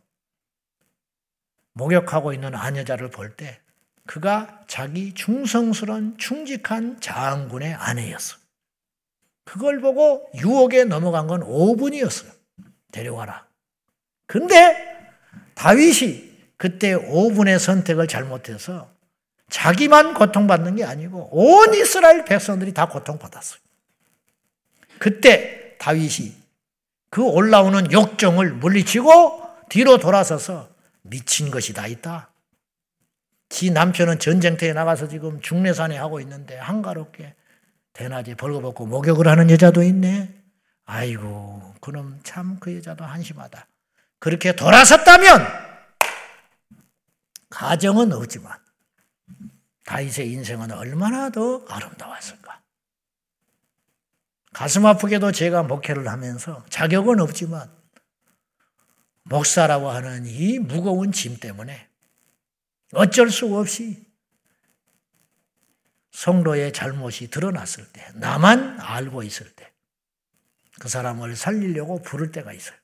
목욕하고 1.74 2.32
있는 2.32 2.54
아녀자를 2.54 3.10
볼 3.10 3.36
때 3.36 3.60
그가 4.06 4.64
자기 4.66 5.14
충성스러운 5.14 6.18
충직한 6.18 7.00
장군의 7.00 7.74
아내였어. 7.74 8.43
그걸 9.44 9.80
보고 9.80 10.28
유혹에 10.34 10.84
넘어간 10.84 11.26
건 11.26 11.40
5분이었어요. 11.40 12.30
데려가라. 12.92 13.46
근데 14.26 14.76
다윗이 15.54 16.32
그때 16.56 16.94
5분의 16.96 17.58
선택을 17.58 18.08
잘못해서 18.08 18.90
자기만 19.50 20.14
고통받는 20.14 20.76
게 20.76 20.84
아니고 20.84 21.28
온 21.32 21.74
이스라엘 21.74 22.24
백성들이 22.24 22.72
다 22.72 22.88
고통받았어요. 22.88 23.60
그때 24.98 25.76
다윗이 25.78 26.32
그 27.10 27.22
올라오는 27.22 27.92
욕정을 27.92 28.52
물리치고 28.54 29.42
뒤로 29.68 29.98
돌아서서 29.98 30.68
미친 31.02 31.50
것이 31.50 31.72
다 31.74 31.86
있다. 31.86 32.30
지 33.48 33.70
남편은 33.70 34.18
전쟁터에 34.18 34.72
나가서 34.72 35.08
지금 35.08 35.40
중내산에 35.40 35.96
하고 35.96 36.20
있는데 36.20 36.56
한가롭게 36.56 37.34
대낮에 37.94 38.34
벌거벗고 38.34 38.86
목욕을 38.86 39.26
하는 39.28 39.50
여자도 39.50 39.82
있네. 39.82 40.42
아이고, 40.84 41.74
그놈 41.80 42.20
참 42.22 42.58
그 42.60 42.76
여자도 42.76 43.04
한심하다. 43.04 43.66
그렇게 44.18 44.54
돌아섰다면 44.54 45.46
가정은 47.50 48.12
없지만 48.12 48.58
다윗의 49.86 50.30
인생은 50.32 50.72
얼마나 50.72 51.30
더 51.30 51.64
아름다웠을까. 51.68 52.62
가슴 54.52 54.86
아프게도 54.86 55.32
제가 55.32 55.62
목회를 55.62 56.08
하면서 56.08 56.64
자격은 56.70 57.20
없지만 57.20 57.70
목사라고 59.24 59.90
하는 59.90 60.26
이 60.26 60.58
무거운 60.58 61.12
짐 61.12 61.38
때문에 61.38 61.88
어쩔 62.92 63.30
수 63.30 63.56
없이 63.56 64.06
성도의 66.14 66.72
잘못이 66.72 67.28
드러났을 67.28 67.90
때, 67.92 68.08
나만 68.14 68.80
알고 68.80 69.24
있을 69.24 69.52
때, 69.54 69.72
그 70.80 70.88
사람을 70.88 71.34
살리려고 71.34 72.02
부를 72.02 72.30
때가 72.30 72.52
있어요. 72.52 72.78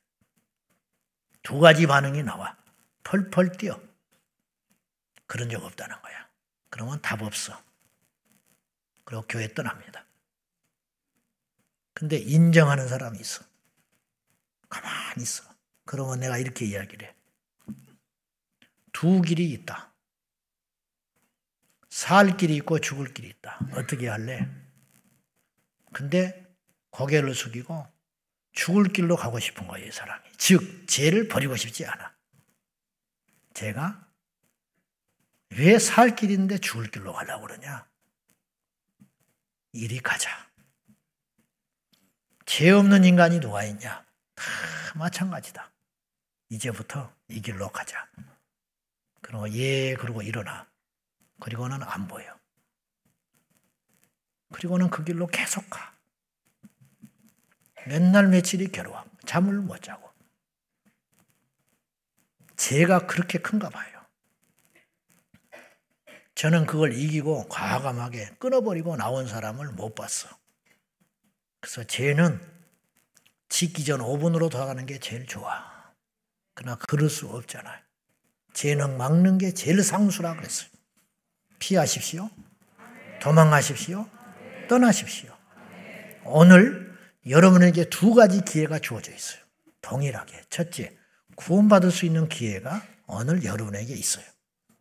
두 1.43 1.61
가지 1.61 1.87
반응이 1.87 2.25
나와. 2.25 2.57
펄펄 3.05 3.53
뛰어. 3.53 3.81
그런 5.27 5.49
적 5.49 5.65
없다는 5.65 6.03
거야. 6.03 6.29
그러면 6.71 7.01
답 7.03 7.23
없어. 7.23 7.57
그리고 9.05 9.25
교회 9.29 9.53
떠납니다. 9.55 10.05
근데 11.95 12.17
인정하는 12.17 12.89
사람이 12.89 13.19
있어. 13.19 13.45
가만히 14.69 15.23
있어. 15.23 15.45
그러면 15.85 16.19
내가 16.19 16.37
이렇게 16.37 16.67
이야기를 16.67 17.09
해. 17.09 17.15
두 18.93 19.23
길이 19.23 19.51
있다. 19.51 19.90
살 21.91 22.37
길이 22.37 22.57
있고 22.57 22.79
죽을 22.79 23.13
길이 23.13 23.29
있다. 23.29 23.59
어떻게 23.75 24.09
할래? 24.09 24.49
근데 25.93 26.47
고개를 26.91 27.35
숙이고 27.35 27.87
죽을 28.53 28.85
길로 28.85 29.17
가고 29.17 29.39
싶은 29.41 29.67
거예요, 29.67 29.87
이 29.89 29.93
사람이. 29.93 30.29
즉, 30.39 30.87
죄를 30.89 31.29
버리고 31.29 31.57
싶지 31.57 31.85
않아. 31.87 32.15
제가 33.55 34.09
왜 35.51 35.79
살 35.79 36.15
길인데 36.15 36.59
죽을 36.59 36.91
길로 36.91 37.13
가려고 37.13 37.47
그러냐? 37.47 37.89
이리 39.73 39.99
가자. 39.99 40.49
죄 42.47 42.71
없는 42.71 43.05
인간이 43.05 43.41
누가 43.41 43.65
있냐? 43.65 44.05
다 44.35 44.45
마찬가지다. 44.95 45.73
이제부터 46.51 47.13
이 47.29 47.41
길로 47.41 47.69
가자. 47.71 48.09
그리고 49.23 49.51
예, 49.53 49.95
그러고 49.95 50.23
일어나. 50.23 50.70
그리고는 51.41 51.83
안 51.83 52.07
보여. 52.07 52.39
그리고는 54.53 54.91
그 54.91 55.05
길로 55.05 55.27
계속 55.27 55.69
가. 55.71 55.95
맨날 57.87 58.29
며칠이 58.29 58.69
괴로워. 58.69 59.05
잠을 59.27 59.55
못 59.55 59.83
자고. 59.83 60.11
죄가 62.57 63.07
그렇게 63.07 63.39
큰가 63.39 63.71
봐요. 63.71 64.01
저는 66.35 66.67
그걸 66.67 66.95
이기고 66.95 67.49
과감하게 67.49 68.37
끊어버리고 68.39 68.97
나온 68.97 69.27
사람을 69.27 69.73
못 69.73 69.95
봤어. 69.95 70.29
그래서 71.61 71.85
죄는 71.85 72.41
짓기 73.49 73.85
전 73.85 74.01
5분으로 74.01 74.51
돌아가는 74.51 74.85
게 74.87 74.99
제일 74.99 75.27
좋아. 75.27 75.93
그러나 76.55 76.77
그럴 76.77 77.11
수 77.11 77.29
없잖아요. 77.29 77.83
죄는 78.55 78.97
막는 78.97 79.39
게 79.39 79.53
제일 79.53 79.83
상수라 79.83 80.37
그랬어요. 80.37 80.71
피하십시오. 81.61 82.29
도망하십시오. 83.21 84.09
떠나십시오. 84.69 85.37
오늘 86.25 86.99
여러분에게 87.29 87.89
두 87.89 88.15
가지 88.15 88.41
기회가 88.45 88.81
주어져 88.81 89.13
있어요. 89.13 89.41
동일하게. 89.81 90.43
첫째, 90.51 90.97
구원받을 91.37 91.91
수 91.91 92.07
있는 92.07 92.29
기회가 92.29 92.83
오늘 93.07 93.45
여러분에게 93.45 93.95
있어요. 93.95 94.25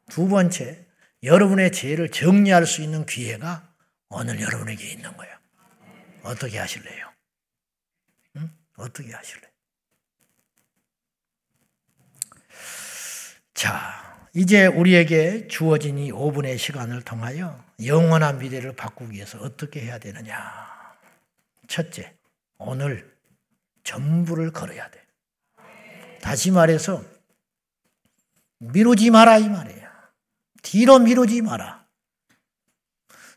두 0.09 0.27
번째, 0.27 0.87
여러분의 1.23 1.71
죄를 1.71 2.09
정리할 2.09 2.65
수 2.65 2.81
있는 2.81 3.05
기회가 3.05 3.71
오늘 4.09 4.41
여러분에게 4.41 4.89
있는 4.91 5.15
거예요. 5.15 5.37
어떻게 6.23 6.57
하실래요? 6.57 7.11
응? 8.37 8.51
어떻게 8.77 9.11
하실래요? 9.11 9.49
자, 13.53 14.08
이제 14.35 14.67
우리에게 14.67 15.47
주어진 15.47 15.97
이 15.97 16.11
5분의 16.11 16.57
시간을 16.57 17.01
통하여 17.01 17.63
영원한 17.83 18.37
미래를 18.39 18.75
바꾸기 18.75 19.13
위해서 19.13 19.39
어떻게 19.39 19.81
해야 19.81 19.97
되느냐. 19.97 20.37
첫째, 21.67 22.13
오늘 22.57 23.11
전부를 23.83 24.51
걸어야 24.51 24.89
돼. 24.91 25.01
다시 26.21 26.51
말해서 26.51 27.03
미루지 28.59 29.09
마라 29.09 29.37
이 29.37 29.49
말이에요. 29.49 29.89
뒤로 30.61 30.99
미루지 30.99 31.41
마라. 31.41 31.85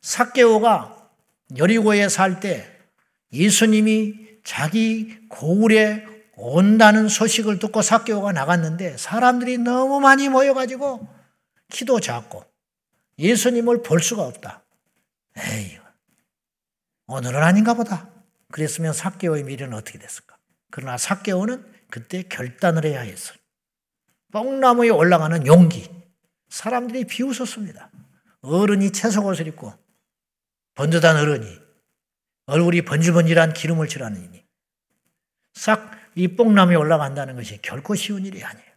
사케오가 0.02 1.10
여리고에 1.56 2.08
살 2.08 2.40
때 2.40 2.68
예수님이 3.32 4.40
자기 4.44 5.26
고을에 5.28 6.04
온다는 6.44 7.08
소식을 7.08 7.60
듣고 7.60 7.82
사개오가 7.82 8.32
나갔는데 8.32 8.96
사람들이 8.96 9.58
너무 9.58 10.00
많이 10.00 10.28
모여가지고 10.28 11.06
키도 11.68 12.00
작고 12.00 12.44
예수님을 13.16 13.82
볼 13.82 14.00
수가 14.00 14.24
없다. 14.24 14.64
에이, 15.36 15.78
오늘은 17.06 17.40
아닌가 17.40 17.74
보다. 17.74 18.10
그랬으면 18.50 18.92
사개오의 18.92 19.44
미래는 19.44 19.76
어떻게 19.76 20.00
됐을까? 20.00 20.36
그러나 20.72 20.98
사개오는 20.98 21.64
그때 21.90 22.24
결단을 22.24 22.86
해야 22.86 23.02
했어요. 23.02 23.38
뽕나무에 24.32 24.88
올라가는 24.88 25.46
용기. 25.46 25.88
사람들이 26.48 27.04
비웃었습니다. 27.04 27.88
어른이 28.40 28.90
채속옷을 28.90 29.46
입고 29.46 29.72
번듯한 30.74 31.16
어른이 31.18 31.60
얼굴이 32.46 32.82
번질번질한 32.82 33.52
기름을 33.52 33.86
칠하는 33.86 34.24
이니 34.24 34.44
싹 35.54 36.01
이 36.14 36.28
뽕나무에 36.28 36.76
올라간다는 36.76 37.36
것이 37.36 37.60
결코 37.62 37.94
쉬운 37.94 38.24
일이 38.24 38.42
아니에요. 38.44 38.72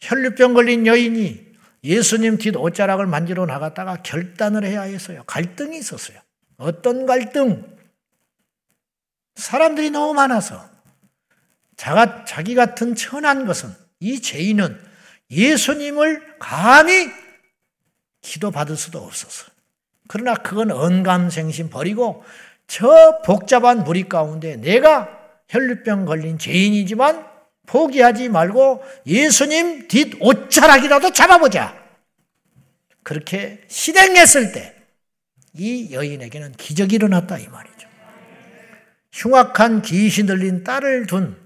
혈류병 0.00 0.54
걸린 0.54 0.86
여인이 0.86 1.48
예수님 1.84 2.38
뒷 2.38 2.56
옷자락을 2.56 3.06
만지러 3.06 3.46
나갔다가 3.46 4.02
결단을 4.02 4.64
해야 4.64 4.82
했어요. 4.82 5.22
갈등이 5.26 5.78
있었어요. 5.78 6.18
어떤 6.56 7.06
갈등? 7.06 7.76
사람들이 9.36 9.90
너무 9.90 10.14
많아서 10.14 10.68
자가, 11.76 12.24
자기 12.24 12.56
같은 12.56 12.96
천한 12.96 13.46
것은 13.46 13.72
이 14.00 14.20
죄인은 14.20 14.78
예수님을 15.30 16.38
감히 16.38 17.08
기도받을 18.20 18.76
수도 18.76 18.98
없었어. 18.98 19.50
그러나 20.08 20.34
그건 20.34 20.72
언감생심 20.72 21.70
버리고 21.70 22.24
저 22.66 23.20
복잡한 23.24 23.84
무리 23.84 24.08
가운데 24.08 24.56
내가 24.56 25.17
혈류병 25.48 26.04
걸린 26.04 26.38
죄인이지만 26.38 27.26
포기하지 27.66 28.28
말고 28.28 28.82
예수님 29.06 29.88
뒷 29.88 30.16
옷자락이라도 30.20 31.12
잡아보자. 31.12 31.76
그렇게 33.02 33.60
실행했을 33.68 34.52
때 34.52 34.78
이 35.58 35.92
여인에게는 35.92 36.52
기적이 36.52 36.96
일어났다 36.96 37.38
이 37.38 37.48
말이죠. 37.48 37.88
흉악한 39.12 39.82
귀신 39.82 40.26
들린 40.26 40.62
딸을 40.62 41.06
둔 41.06 41.36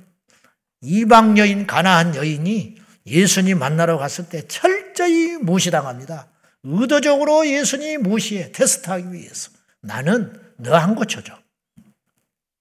이방 0.83 1.39
여인 1.39 1.67
가나한 1.67 2.17
여인이 2.17 2.77
예수님 3.07 3.59
만나러 3.59 3.99
갔을 3.99 4.29
때 4.29 4.47
철저히 4.47 5.39
무시당합니다. 5.39 6.29
의도적으로 6.65 7.47
예수님 7.47 8.03
무시해 8.03 8.53
테스트하기 8.53 9.13
위해서 9.13 9.51
나는 9.81 10.39
너한 10.59 10.95
고쳐줘. 10.95 11.42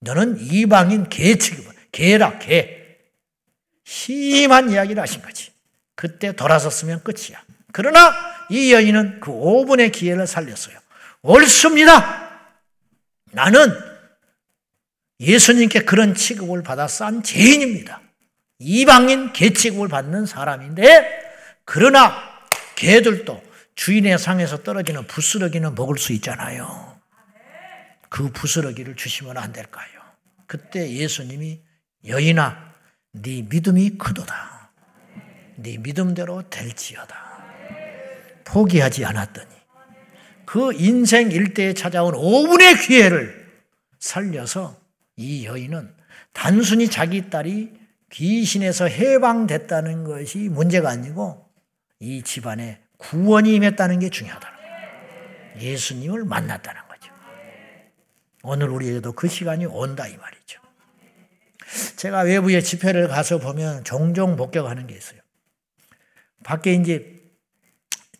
너는 0.01 0.37
이방인 0.39 1.09
개측이고 1.09 1.71
개라 1.91 2.39
개. 2.39 2.81
심한 3.83 4.71
이야기를 4.71 5.01
하신 5.01 5.21
거지. 5.21 5.51
그때 5.95 6.33
돌아섰으면 6.33 7.03
끝이야. 7.03 7.41
그러나 7.71 8.13
이 8.49 8.73
여인은 8.73 9.19
그 9.19 9.31
5분의 9.31 9.91
기회를 9.91 10.27
살렸어요. 10.27 10.77
옳습니다. 11.21 12.29
나는 13.31 13.73
예수님께 15.19 15.81
그런 15.81 16.15
취급을 16.15 16.63
받아 16.63 16.87
싼 16.87 17.21
죄인입니다. 17.21 18.01
이방인 18.59 19.33
개 19.33 19.53
취급을 19.53 19.87
받는 19.87 20.25
사람인데 20.25 21.21
그러나 21.65 22.15
개들도 22.75 23.41
주인의 23.75 24.17
상에서 24.17 24.63
떨어지는 24.63 25.05
부스러기는 25.05 25.75
먹을 25.75 25.97
수 25.97 26.13
있잖아요. 26.13 26.99
그 28.11 28.29
부스러기를 28.29 28.97
주시면 28.97 29.37
안 29.37 29.53
될까요? 29.53 29.87
그때 30.45 30.91
예수님이 30.91 31.61
여인아 32.05 32.73
네 33.13 33.41
믿음이 33.41 33.91
크도다. 33.91 34.71
네 35.55 35.77
믿음대로 35.77 36.43
될지어다. 36.49 37.15
포기하지 38.43 39.05
않았더니 39.05 39.47
그 40.45 40.73
인생 40.73 41.31
일대에 41.31 41.73
찾아온 41.73 42.13
5분의 42.13 42.85
기회를 42.85 43.49
살려서 43.97 44.77
이 45.15 45.45
여인은 45.45 45.95
단순히 46.33 46.89
자기 46.89 47.29
딸이 47.29 47.71
귀신에서 48.09 48.87
해방됐다는 48.87 50.03
것이 50.03 50.49
문제가 50.49 50.89
아니고 50.89 51.49
이 52.01 52.23
집안에 52.23 52.81
구원이 52.97 53.55
임했다는 53.55 53.99
게 53.99 54.09
중요하다는 54.09 54.57
거예요. 54.57 55.61
예수님을 55.61 56.25
만났다는 56.25 56.81
거죠. 56.81 56.90
오늘 58.43 58.69
우리에게도 58.69 59.13
그 59.13 59.27
시간이 59.27 59.65
온다 59.65 60.07
이 60.07 60.17
말이죠. 60.17 60.61
제가 61.95 62.21
외부에 62.21 62.61
집회를 62.61 63.07
가서 63.07 63.37
보면 63.37 63.83
종종 63.83 64.35
목격하는 64.35 64.87
게 64.87 64.95
있어요. 64.95 65.21
밖에 66.43 66.73
이제 66.73 67.21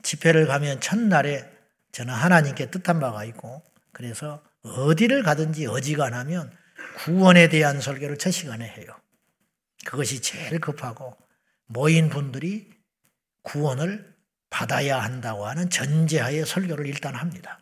집회를 0.04 0.48
가면 0.48 0.80
첫날에 0.80 1.50
저는 1.92 2.14
하나님께 2.14 2.72
뜻한 2.72 3.00
바가 3.00 3.26
있고 3.26 3.64
그래서 3.92 4.44
어디를 4.64 5.24
가든지 5.24 5.66
어지간하면 5.66 6.56
구원에 6.98 7.50
대한 7.50 7.82
설교를 7.82 8.18
첫 8.18 8.32
시간에 8.32 8.68
해요. 8.68 8.88
그것이 9.86 10.22
제일 10.22 10.60
급하고 10.60 11.18
모인 11.66 12.10
분들이 12.10 12.70
구원을 13.44 14.14
받아야 14.50 15.00
한다고 15.02 15.48
하는 15.48 15.70
전제하에 15.70 16.46
설교를 16.46 16.86
일단 16.86 17.16
합니다. 17.16 17.60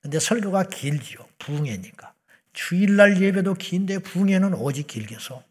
근데 0.00 0.20
설교가 0.20 0.64
길지요. 0.64 1.23
부흥회니까. 1.38 2.12
주일날 2.52 3.20
예배도 3.20 3.54
긴데 3.54 3.98
부흥회는 3.98 4.54
오직 4.54 4.86
길겠어. 4.86 5.42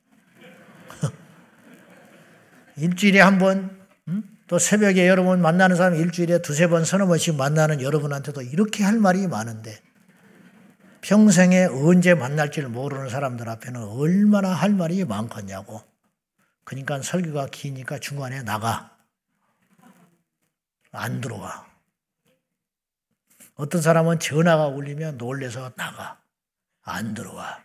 일주일에 2.78 3.20
한 3.20 3.38
번, 3.38 3.86
음? 4.08 4.24
또 4.48 4.60
새벽에 4.60 5.08
여러분 5.08 5.42
만나는 5.42 5.76
사람 5.76 5.96
일주일에 5.96 6.42
두세 6.42 6.68
번, 6.68 6.86
서너 6.86 7.08
번씩 7.08 7.36
만나는 7.36 7.82
여러분한테도 7.82 8.42
이렇게 8.42 8.84
할 8.84 8.98
말이 9.00 9.28
많은데 9.28 9.80
평생에 11.02 11.66
언제 11.66 12.14
만날지를 12.14 12.70
모르는 12.70 13.10
사람들 13.10 13.50
앞에는 13.50 13.84
얼마나 13.84 14.50
할 14.50 14.72
말이 14.72 15.04
많겠냐고. 15.04 15.82
그러니까 16.64 17.02
설교가 17.02 17.48
기니까 17.48 18.00
중간에 18.00 18.42
나가. 18.42 18.96
안 20.92 21.20
들어와. 21.20 21.73
어떤 23.56 23.82
사람은 23.82 24.20
전화가 24.20 24.68
울리면 24.68 25.18
놀래서 25.18 25.72
나가. 25.76 26.20
안 26.82 27.14
들어와. 27.14 27.64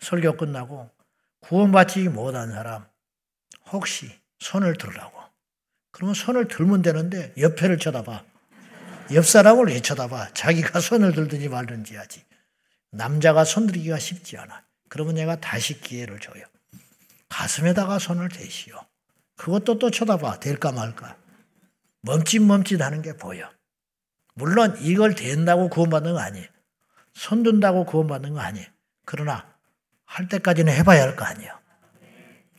설교 0.00 0.36
끝나고 0.36 0.90
구원받지 1.40 2.08
못한 2.08 2.52
사람 2.52 2.86
혹시 3.72 4.10
손을 4.38 4.76
들으라고. 4.76 5.20
그러면 5.92 6.14
손을 6.14 6.48
들면 6.48 6.82
되는데 6.82 7.32
옆에를 7.38 7.78
쳐다봐. 7.78 8.24
옆 9.12 9.26
사람을 9.26 9.66
왜 9.66 9.80
쳐다봐? 9.80 10.34
자기가 10.34 10.80
손을 10.80 11.12
들든지 11.12 11.48
말든지 11.48 11.96
하지. 11.96 12.24
남자가 12.90 13.44
손 13.44 13.66
들기가 13.66 13.98
쉽지 13.98 14.36
않아. 14.36 14.62
그러면 14.88 15.14
내가 15.14 15.40
다시 15.40 15.80
기회를 15.80 16.20
줘요. 16.20 16.44
가슴에다가 17.28 17.98
손을 17.98 18.28
대시오. 18.28 18.78
그것도 19.36 19.78
또 19.78 19.90
쳐다봐. 19.90 20.40
될까 20.40 20.72
말까. 20.72 21.16
멈칫멈칫 22.02 22.80
하는 22.80 23.02
게 23.02 23.16
보여. 23.16 23.50
물론 24.34 24.76
이걸 24.80 25.14
된다고 25.14 25.68
구원받는 25.68 26.12
거 26.14 26.20
아니에요. 26.20 26.46
손 27.12 27.42
든다고 27.42 27.84
구원받는 27.84 28.34
거 28.34 28.40
아니에요. 28.40 28.66
그러나 29.04 29.52
할 30.04 30.28
때까지는 30.28 30.72
해봐야 30.72 31.02
할 31.02 31.16
거 31.16 31.24
아니에요. 31.24 31.58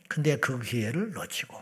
근데 0.08 0.36
그 0.36 0.60
기회를 0.60 1.12
놓치고. 1.12 1.60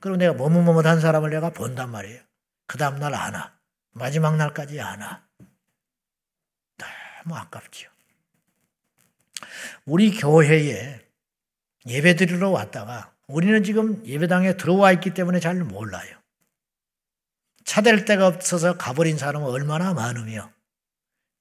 그럼 0.00 0.18
내가 0.18 0.32
머뭇머뭇한 0.34 1.00
사람을 1.00 1.30
내가 1.30 1.50
본단 1.50 1.90
말이에요. 1.90 2.22
그 2.66 2.78
다음날 2.78 3.14
안 3.14 3.34
와. 3.34 3.52
마지막 3.92 4.36
날까지 4.36 4.80
안 4.80 5.00
와. 5.00 5.22
너무 7.22 7.36
아깝지요. 7.36 7.88
우리 9.84 10.10
교회에 10.16 11.00
예배 11.86 12.16
드리러 12.16 12.50
왔다가 12.50 13.12
우리는 13.26 13.62
지금 13.62 14.04
예배당에 14.06 14.56
들어와 14.56 14.92
있기 14.92 15.12
때문에 15.14 15.40
잘 15.40 15.56
몰라요. 15.56 16.16
차댈 17.64 18.04
데가 18.04 18.26
없어서 18.26 18.76
가버린 18.76 19.16
사람은 19.18 19.48
얼마나 19.48 19.94
많으며 19.94 20.50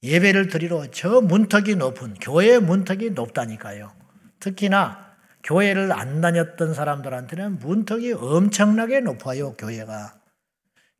예배를 0.03 0.47
드리러 0.49 0.87
저 0.91 1.21
문턱이 1.21 1.75
높은 1.75 2.13
교회의 2.15 2.59
문턱이 2.59 3.11
높다니까요. 3.11 3.93
특히나 4.39 5.13
교회를 5.43 5.91
안 5.91 6.21
다녔던 6.21 6.73
사람들한테는 6.73 7.59
문턱이 7.59 8.13
엄청나게 8.13 9.01
높아요, 9.01 9.53
교회가. 9.53 10.15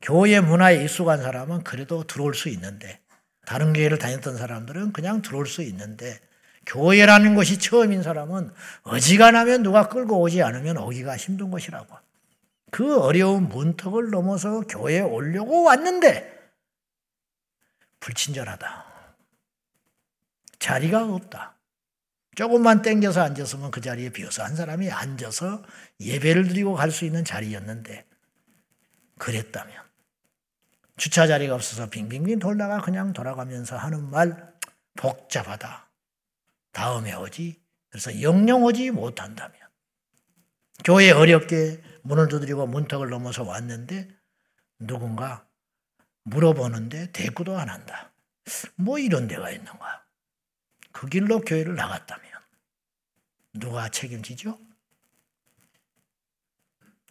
교회 0.02 0.40
문화에 0.42 0.84
익숙한 0.84 1.22
사람은 1.22 1.64
그래도 1.64 2.04
들어올 2.04 2.34
수 2.34 2.50
있는데 2.50 3.00
다른 3.46 3.74
교회를 3.74 3.98
다녔던 3.98 4.38
사람들은 4.38 4.94
그냥 4.94 5.22
들어올 5.22 5.48
수 5.48 5.62
있는데 5.64 6.20
교회라는 6.66 7.36
것이 7.36 7.60
처음인 7.60 8.04
사람은 8.04 8.52
어지간하면 8.84 9.64
누가 9.64 9.88
끌고 9.90 10.20
오지 10.22 10.44
않으면 10.44 10.78
오기가 10.78 11.18
힘든 11.18 11.52
것이라고. 11.52 11.96
그 12.74 13.00
어려운 13.00 13.50
문턱을 13.50 14.10
넘어서 14.10 14.62
교회에 14.62 15.02
오려고 15.02 15.62
왔는데 15.62 16.34
불친절하다. 18.00 18.86
자리가 20.58 21.14
없다. 21.14 21.56
조금만 22.36 22.82
땡겨서 22.82 23.22
앉았으면 23.22 23.70
그 23.70 23.80
자리에 23.80 24.10
비어서 24.10 24.44
한 24.44 24.56
사람이 24.56 24.90
앉아서 24.90 25.64
예배를 26.00 26.48
드리고 26.48 26.74
갈 26.74 26.90
수 26.90 27.06
있는 27.06 27.24
자리였는데 27.24 28.08
그랬다면 29.20 29.84
주차 30.98 31.28
자리가 31.28 31.54
없어서 31.54 31.92
빙빙빙 31.92 32.40
돌다가 32.40 32.82
그냥 32.82 33.14
돌아가면서 33.14 33.78
하는 33.78 34.10
말 34.10 34.52
복잡하다. 34.96 35.92
다음에 36.72 37.14
오지. 37.14 37.62
그래서 37.90 38.20
영영 38.20 38.64
오지 38.64 38.90
못한다면 38.90 39.60
교회 40.84 41.12
어렵게 41.12 41.93
문을 42.04 42.28
두드리고 42.28 42.68
문턱을 42.68 43.10
넘어서 43.10 43.44
왔는데 43.44 44.10
누군가 44.80 45.48
물어보는데 46.24 47.12
대꾸도 47.12 47.58
안 47.58 47.70
한다. 47.70 48.14
뭐 48.76 49.00
이런 49.00 49.28
데가 49.28 49.52
있는가? 49.52 50.06
그 50.92 51.08
길로 51.08 51.42
교회를 51.42 51.76
나갔다면 51.76 52.32
누가 53.54 53.90
책임지죠? 53.90 54.60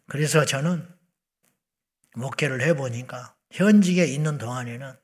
그래서 0.07 0.45
저는 0.45 0.87
목회를 2.15 2.61
해보니까 2.63 3.35
현직에 3.51 4.05
있는 4.05 4.39
동안에는 4.39 4.95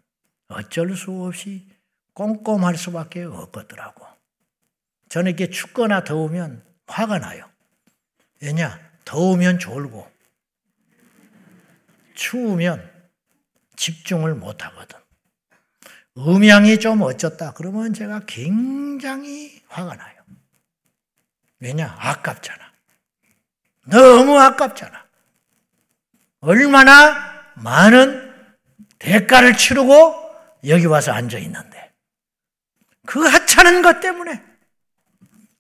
어쩔 0.49 0.95
수 0.97 1.11
없이 1.25 1.69
꼼꼼할 2.13 2.77
수밖에 2.77 3.25
없겠더라고. 3.25 4.07
저는 5.09 5.31
이렇게 5.31 5.51
춥거나 5.51 6.05
더우면 6.05 6.65
화가 6.87 7.19
나요. 7.19 7.51
왜냐? 8.43 8.88
더우면 9.09 9.59
졸고, 9.59 10.07
추우면 12.15 12.93
집중을 13.75 14.35
못 14.35 14.63
하거든. 14.67 14.99
음향이 16.19 16.79
좀 16.79 17.01
어쩌다 17.01 17.55
그러면 17.55 17.95
제가 17.95 18.27
굉장히 18.27 19.63
화가 19.69 19.97
나요. 19.97 20.23
왜냐? 21.59 21.97
아깝잖아. 21.99 22.71
너무 23.87 24.39
아깝잖아. 24.39 25.07
얼마나 26.41 27.55
많은 27.55 28.31
대가를 28.99 29.57
치르고 29.57 30.35
여기 30.67 30.85
와서 30.85 31.13
앉아 31.13 31.39
있는데 31.39 31.95
그 33.07 33.21
하찮은 33.21 33.81
것 33.81 34.01
때문에 34.01 34.45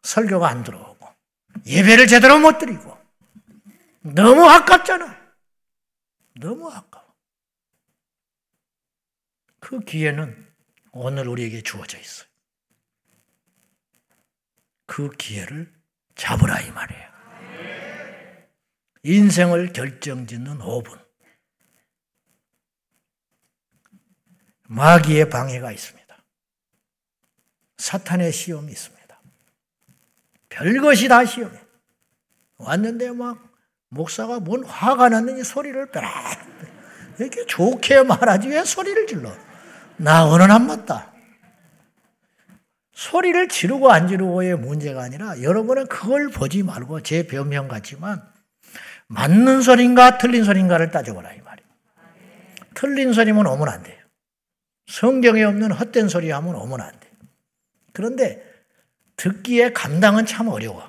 설교가 0.02 0.48
안 0.50 0.64
들어오고 0.64 1.08
예배를 1.64 2.08
제대로 2.08 2.38
못 2.38 2.58
드리고 2.58 2.97
너무 4.14 4.44
아깝잖아. 4.48 5.16
너무 6.40 6.70
아까워. 6.70 7.14
그 9.60 9.80
기회는 9.80 10.46
오늘 10.92 11.28
우리에게 11.28 11.62
주어져 11.62 11.98
있어요. 11.98 12.28
그 14.86 15.10
기회를 15.10 15.72
잡으라 16.14 16.60
이 16.60 16.70
말이에요. 16.70 17.08
인생을 19.02 19.72
결정짓는 19.72 20.58
5분. 20.58 21.06
마귀의 24.64 25.30
방해가 25.30 25.72
있습니다. 25.72 26.24
사탄의 27.78 28.32
시험이 28.32 28.72
있습니다. 28.72 29.22
별것이 30.48 31.08
다 31.08 31.24
시험이에요. 31.24 31.66
왔는데 32.56 33.12
막 33.12 33.47
목사가 33.90 34.40
뭔 34.40 34.64
화가 34.64 35.08
났는지 35.08 35.44
소리를 35.44 35.90
빼라. 35.90 36.08
이렇게 37.18 37.46
좋게 37.46 38.02
말하지 38.04 38.48
왜 38.48 38.64
소리를 38.64 39.06
질러? 39.06 39.32
나 39.96 40.26
어느 40.26 40.42
안 40.44 40.66
맞다. 40.66 41.12
소리를 42.92 43.48
지르고 43.48 43.90
안 43.90 44.08
지르고의 44.08 44.56
문제가 44.56 45.02
아니라 45.02 45.40
여러분은 45.42 45.86
그걸 45.86 46.28
보지 46.28 46.62
말고 46.62 47.02
제 47.02 47.26
변명 47.26 47.68
같지만 47.68 48.22
맞는 49.06 49.62
소린가 49.62 50.18
틀린 50.18 50.44
소린가를 50.44 50.90
따져보라 50.90 51.32
이 51.32 51.40
말이에요. 51.40 51.68
틀린 52.74 53.12
소리면 53.12 53.46
오면 53.46 53.68
안 53.68 53.82
돼요. 53.82 53.96
성경에 54.86 55.42
없는 55.44 55.72
헛된 55.72 56.08
소리 56.08 56.30
하면 56.30 56.54
오면 56.54 56.80
안 56.80 56.90
돼요. 56.98 57.12
그런데 57.92 58.44
듣기에 59.16 59.72
감당은 59.72 60.26
참 60.26 60.48
어려워. 60.48 60.88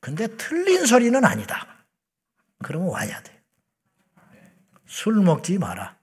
근데 0.00 0.26
틀린 0.36 0.84
소리는 0.84 1.24
아니다. 1.24 1.73
그러면 2.64 2.88
와야 2.88 3.22
돼. 3.22 3.42
술 4.86 5.14
먹지 5.20 5.58
마라. 5.58 5.96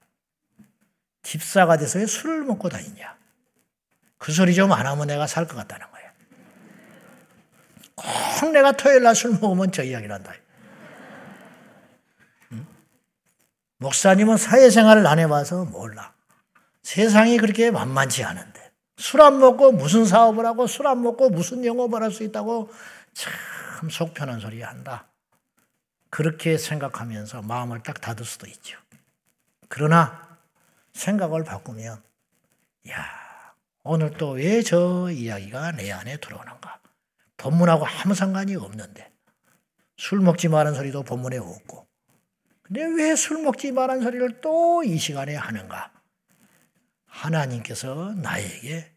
집사가 1.24 1.78
돼서 1.78 2.00
왜 2.00 2.06
술을 2.06 2.44
먹고 2.44 2.70
다니냐. 2.70 3.18
그 4.18 4.32
소리 4.32 4.54
좀 4.54 4.72
안 4.72 4.86
하면 4.86 5.08
내가 5.08 5.26
살 5.28 5.48
것 5.48 5.56
같다는 5.56 5.90
거야. 5.92 6.02
꼭 7.96 8.52
내가 8.52 8.72
토요일 8.74 9.04
날 9.04 9.16
술 9.16 9.32
먹으면 9.40 9.72
저 9.72 9.84
이야기를 9.84 10.14
한다. 10.14 10.34
응? 12.52 12.66
목사님은 13.78 14.38
사회생활을 14.38 15.06
안 15.08 15.18
해봐서 15.20 15.66
몰라. 15.66 16.14
세상이 16.84 17.38
그렇게 17.38 17.72
만만치 17.72 18.24
않은데. 18.24 18.72
술 18.98 19.22
안 19.22 19.40
먹고 19.40 19.72
무슨 19.72 20.06
사업을 20.06 20.46
하고 20.46 20.68
술 20.68 20.86
안 20.86 21.02
먹고 21.02 21.30
무슨 21.32 21.66
영업을 21.66 22.04
할 22.04 22.12
수 22.12 22.24
있다고 22.24 22.70
참 23.14 23.90
속편한 23.90 24.40
소리 24.40 24.62
한다. 24.62 25.08
그렇게 26.12 26.58
생각하면서 26.58 27.42
마음을 27.42 27.82
딱 27.82 28.00
닫을 28.02 28.26
수도 28.26 28.46
있죠. 28.48 28.78
그러나 29.70 30.38
생각을 30.94 31.44
바꾸면, 31.44 32.04
야, 32.90 33.06
오늘 33.84 34.12
또 34.18 34.34
왜 34.38 34.62
저 34.62 35.10
이야기가 35.10 35.72
내 35.72 35.92
안에 35.92 36.18
들어오는가? 36.18 36.80
본문하고 37.38 37.88
아무 37.88 38.14
상관이 38.14 38.56
없는데. 38.56 39.10
술 39.98 40.20
먹지 40.20 40.50
말은 40.50 40.74
소리도 40.76 41.04
본문에 41.04 41.38
없고. 41.38 41.88
근데 42.64 42.84
왜 42.86 43.16
술 43.16 43.42
먹지 43.42 43.72
말은 43.72 44.02
소리를 44.02 44.42
또 44.42 44.84
이 44.84 44.98
시간에 44.98 45.36
하는가? 45.36 45.92
하나님께서 47.06 48.14
나에게 48.18 48.92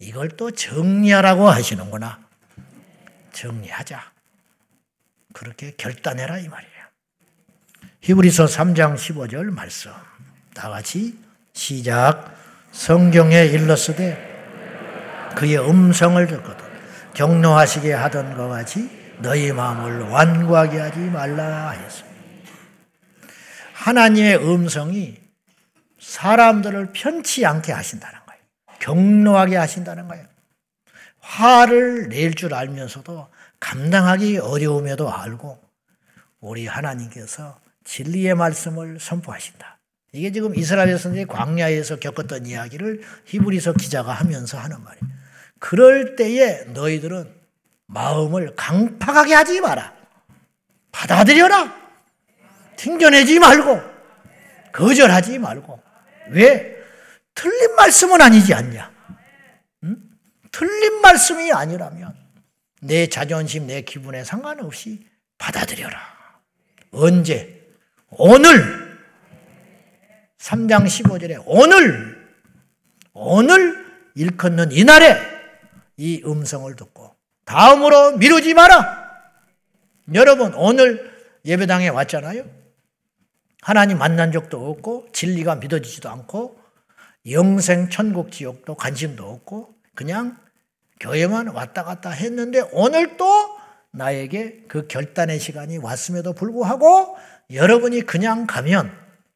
이걸 0.00 0.28
또 0.36 0.50
정리하라고 0.50 1.48
하시는구나. 1.48 2.28
정리하자. 3.32 4.15
그렇게 5.36 5.74
결단해라 5.76 6.38
이 6.38 6.48
말이에요. 6.48 6.72
히브리서 8.00 8.46
3장 8.46 8.94
15절 8.94 9.50
말씀. 9.50 9.92
다 10.54 10.70
같이 10.70 11.18
시작. 11.52 12.34
성경에 12.72 13.44
일렀으되 13.44 15.34
그의 15.36 15.58
음성을 15.58 16.26
듣거든 16.26 16.64
격노하시게 17.12 17.92
하던 17.92 18.34
것 18.34 18.48
같이 18.48 18.88
너희 19.18 19.52
마음을 19.52 20.04
완고하게 20.04 20.78
하지 20.78 21.00
말라 21.00 21.68
하였습니다. 21.68 22.16
하나님의 23.74 24.36
음성이 24.38 25.18
사람들을 26.00 26.92
편치 26.94 27.44
않게 27.44 27.72
하신다는 27.72 28.18
거예요. 28.26 28.42
격노하게 28.80 29.56
하신다는 29.56 30.08
거예요. 30.08 30.24
화를 31.20 32.08
낼 32.08 32.34
줄 32.34 32.54
알면서도 32.54 33.28
감당하기 33.60 34.38
어려움에도 34.38 35.12
알고 35.12 35.60
우리 36.40 36.66
하나님께서 36.66 37.58
진리의 37.84 38.34
말씀을 38.34 38.98
선포하신다. 39.00 39.78
이게 40.12 40.32
지금 40.32 40.54
이스라엘 40.54 40.98
선생이 40.98 41.26
광야에서 41.26 41.96
겪었던 41.96 42.46
이야기를 42.46 43.02
히브리서 43.26 43.74
기자가 43.74 44.12
하면서 44.12 44.58
하는 44.58 44.82
말이에요. 44.82 45.16
그럴 45.58 46.16
때에 46.16 46.64
너희들은 46.64 47.32
마음을 47.86 48.54
강팍하게 48.56 49.34
하지 49.34 49.60
마라. 49.60 49.94
받아들여라. 50.92 51.86
튕겨내지 52.76 53.38
말고 53.38 53.80
거절하지 54.72 55.38
말고 55.38 55.80
왜 56.30 56.76
틀린 57.34 57.74
말씀은 57.74 58.20
아니지 58.20 58.54
않냐? 58.54 58.90
응? 59.84 59.96
틀린 60.52 61.00
말씀이 61.00 61.52
아니라면 61.52 62.14
내 62.82 63.06
자존심, 63.06 63.66
내 63.66 63.82
기분에 63.82 64.24
상관없이 64.24 65.06
받아들여라. 65.38 65.98
언제? 66.92 67.68
오늘! 68.10 68.98
3장 70.38 70.86
15절에 70.86 71.42
오늘! 71.46 72.16
오늘 73.12 73.86
일컫는 74.14 74.72
이날에 74.72 75.18
이 75.96 76.22
음성을 76.24 76.74
듣고 76.76 77.16
다음으로 77.44 78.18
미루지 78.18 78.54
마라! 78.54 79.06
여러분, 80.14 80.54
오늘 80.54 81.12
예배당에 81.44 81.88
왔잖아요? 81.88 82.44
하나님 83.62 83.98
만난 83.98 84.30
적도 84.30 84.70
없고, 84.70 85.08
진리가 85.12 85.56
믿어지지도 85.56 86.08
않고, 86.08 86.60
영생 87.30 87.90
천국 87.90 88.30
지옥도 88.30 88.76
관심도 88.76 89.28
없고, 89.28 89.74
그냥 89.94 90.38
교회만 91.00 91.48
왔다 91.48 91.84
갔다 91.84 92.10
했는데 92.10 92.62
오늘 92.72 93.16
또 93.16 93.26
나에게 93.92 94.64
그 94.68 94.86
결단의 94.86 95.40
시간이 95.40 95.78
왔음에도 95.78 96.32
불구하고 96.32 97.16
여러분이 97.50 98.02
그냥 98.02 98.46
가면 98.46 98.92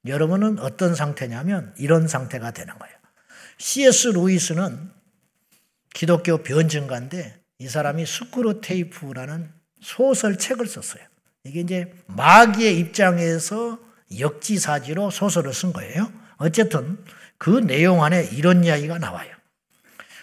여러분은 0.07 0.59
어떤 0.59 0.95
상태냐면 0.95 1.75
이런 1.79 2.09
상태가 2.09 2.51
되는 2.51 2.79
거예요. 2.79 2.95
C.S. 3.59 4.09
루이스는 4.09 4.91
기독교 5.93 6.39
변증가인데 6.39 7.41
이 7.59 7.69
사람이 7.69 8.07
스크루테이프라는 8.07 9.53
소설 9.83 10.39
책을 10.39 10.67
썼어요. 10.67 11.03
이게 11.45 11.61
이제 11.61 11.95
마귀의 12.07 12.79
입장에서 12.79 13.79
역지사지로 14.19 15.11
소설을 15.11 15.53
쓴 15.53 15.73
거예요. 15.73 16.11
어쨌든 16.37 17.03
그 17.39 17.51
내용 17.51 18.03
안에 18.03 18.25
이런 18.33 18.65
이야기가 18.65 18.99
나와요. 18.99 19.31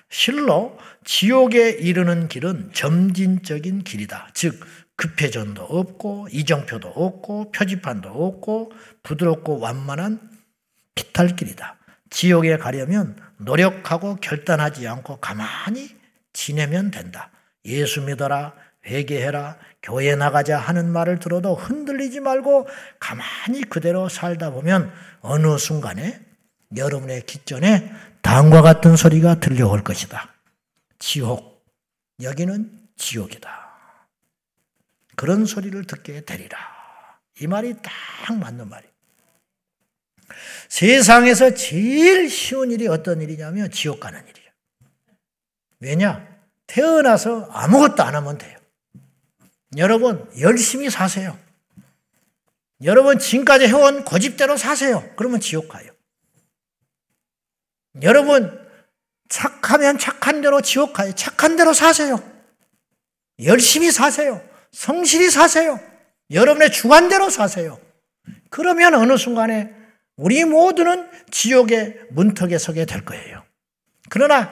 실로 0.10 0.78
지옥에 1.08 1.70
이르는 1.70 2.28
길은 2.28 2.72
점진적인 2.74 3.86
길이다. 3.86 4.28
즉 4.34 4.60
급회전도 4.98 5.64
없고 5.64 6.28
이정표도 6.32 6.90
없고 6.90 7.52
표지판도 7.54 8.10
없고 8.10 8.74
부드럽고 9.04 9.60
완만한 9.60 10.20
비탈길이다. 10.96 11.78
지옥에 12.10 12.58
가려면 12.58 13.16
노력하고 13.38 14.18
결단하지 14.18 14.86
않고 14.86 15.22
가만히 15.22 15.96
지내면 16.34 16.92
된다. 16.92 17.32
예수 17.64 18.02
믿어라, 18.02 18.54
회개해라, 18.86 19.56
교회 19.82 20.14
나가자 20.18 20.60
하는 20.60 20.92
말을 20.92 21.20
들어도 21.20 21.56
흔들리지 21.56 22.20
말고 22.20 22.68
가만히 23.00 23.62
그대로 23.62 24.10
살다 24.10 24.50
보면 24.50 24.92
어느 25.22 25.58
순간에 25.58 26.20
여러분의 26.76 27.22
기전에 27.22 27.94
다음과 28.22 28.62
같은 28.62 28.98
소리가 28.98 29.36
들려올 29.40 29.86
것이다. 29.86 30.37
지옥. 31.00 31.66
여기는 32.22 32.90
지옥이다. 32.98 33.68
그런 35.16 35.46
소리를 35.46 35.86
듣게 35.86 36.22
되리라. 36.22 36.58
이 37.40 37.48
말이 37.48 37.76
딱 37.82 38.38
맞는 38.40 38.70
말이에요. 38.70 38.94
세상에서 40.68 41.54
제일 41.54 42.30
쉬운 42.30 42.72
일이 42.72 42.88
어떤 42.88 43.22
일이냐면 43.22 43.72
지옥 43.72 44.00
가는 44.00 44.20
일이에요. 44.28 44.50
왜냐? 45.80 46.38
태어나서 46.66 47.46
아무것도 47.52 48.04
안 48.04 48.16
하면 48.16 48.38
돼요. 48.38 48.58
여러분, 49.78 50.30
열심히 50.40 50.90
사세요. 50.90 51.38
여러분, 52.84 53.20
지금까지 53.20 53.68
해온 53.68 54.04
고집대로 54.04 54.58
사세요. 54.58 55.10
그러면 55.16 55.40
지옥 55.40 55.70
가요. 55.70 55.92
여러분, 58.02 58.67
착하면 59.30 59.98
착한 59.98 60.42
대로 60.42 60.62
지옥 60.62 60.94
가요. 60.94 61.14
착한 61.14 61.56
대로 61.56 61.74
사세요. 61.74 62.22
열심히 63.44 63.92
사세요. 63.92 64.42
성실히 64.72 65.30
사세요. 65.30 65.80
여러분의 66.32 66.72
주관대로 66.72 67.30
사세요. 67.30 67.80
그러면 68.50 68.96
어느 68.96 69.18
순간에 69.18 69.74
우리 70.16 70.44
모두는 70.44 71.10
지옥의 71.32 71.98
문턱에 72.12 72.58
서게 72.58 72.86
될 72.86 73.06
거예요. 73.06 73.44
그러나 74.10 74.52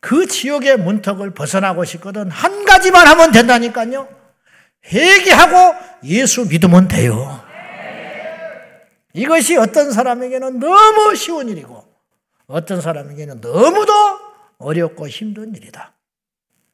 그 0.00 0.26
지옥의 0.26 0.78
문턱을 0.78 1.34
벗어나고 1.34 1.84
싶거든 1.84 2.30
한 2.30 2.64
가지만 2.64 3.06
하면 3.06 3.32
된다니까요. 3.32 4.08
회개하고 4.86 5.74
예수 6.04 6.46
믿으면 6.46 6.88
돼요. 6.88 7.44
이것이 9.14 9.56
어떤 9.56 9.90
사람에게는 9.90 10.60
너무 10.60 11.14
쉬운 11.16 11.48
일이고 11.48 11.87
어떤 12.48 12.80
사람에게는 12.80 13.40
너무도 13.40 13.92
어렵고 14.58 15.06
힘든 15.06 15.54
일이다. 15.54 15.94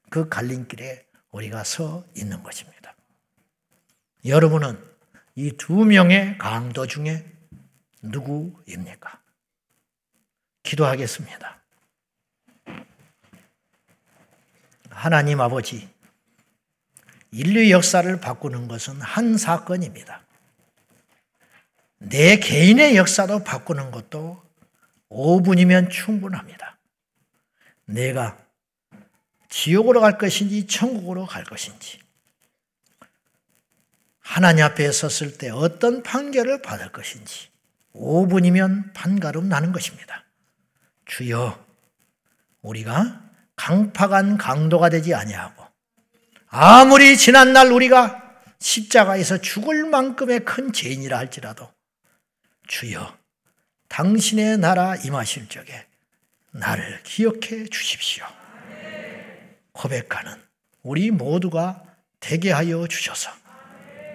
그 0.09 0.29
갈림길에 0.29 1.07
우리가 1.33 1.65
서 1.65 2.05
있는 2.17 2.43
것입니다. 2.43 2.95
여러분은 4.25 4.83
이 5.35 5.51
두 5.59 5.85
명의 5.85 6.39
강도 6.39 6.87
중에 6.87 7.27
누구입니까? 8.03 9.21
기도하겠습니다. 10.63 11.61
하나님 14.91 15.41
아버지, 15.41 15.89
인류 17.33 17.69
역사를 17.71 18.21
바꾸는 18.21 18.69
것은 18.69 19.01
한 19.01 19.37
사건입니다. 19.37 20.25
내 21.99 22.37
개인의 22.39 22.97
역사도 22.97 23.43
바꾸는 23.43 23.91
것도 23.91 24.44
5분이면 25.15 25.91
충분합니다. 25.91 26.79
내가 27.87 28.37
지옥으로 29.49 30.01
갈 30.01 30.19
것인지 30.19 30.67
천국으로 30.67 31.27
갈 31.27 31.45
것인지 31.45 32.01
하나님 34.19 34.65
앞에 34.65 34.91
섰을 34.91 35.39
때 35.39 35.51
어떤 35.51 36.03
판결을 36.03 36.63
받을 36.63 36.91
것인지 36.91 37.49
5분이면 37.95 38.93
판가름 38.95 39.49
나는 39.49 39.71
것입니다. 39.71 40.25
주여 41.05 41.65
우리가 42.63 43.23
강팍한 43.57 44.39
강도가 44.39 44.89
되지 44.89 45.15
아니하고 45.15 45.65
아무리 46.49 47.17
지난날 47.17 47.71
우리가 47.71 48.23
십자가에서 48.59 49.39
죽을 49.39 49.85
만큼의 49.85 50.45
큰 50.45 50.73
죄인이라 50.73 51.17
할지라도 51.17 51.71
주여 52.67 53.24
당신의 53.89 54.59
나라 54.59 54.97
임하실 54.97 55.49
적에 55.49 55.87
나를 56.53 57.03
기억해 57.03 57.67
주십시오. 57.71 58.25
고백하는 59.73 60.33
우리 60.83 61.11
모두가 61.11 61.83
되게 62.21 62.53
하여 62.53 62.87
주셔서 62.87 63.31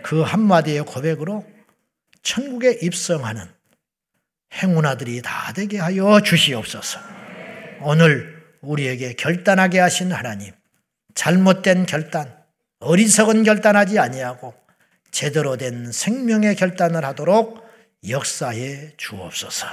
그 0.03 0.21
한마디의 0.21 0.83
고백으로 0.83 1.45
천국에 2.23 2.79
입성하는 2.81 3.45
행운아들이 4.53 5.21
다 5.21 5.53
되게 5.53 5.77
하여 5.79 6.21
주시옵소서. 6.21 6.99
오늘 7.81 8.39
우리에게 8.61 9.13
결단하게 9.13 9.79
하신 9.79 10.11
하나님, 10.11 10.53
잘못된 11.13 11.85
결단, 11.85 12.35
어리석은 12.79 13.43
결단하지 13.43 13.99
아니하고 13.99 14.53
제대로 15.11 15.57
된 15.57 15.91
생명의 15.91 16.55
결단을 16.55 17.03
하도록 17.05 17.68
역사해 18.07 18.93
주옵소서. 18.95 19.67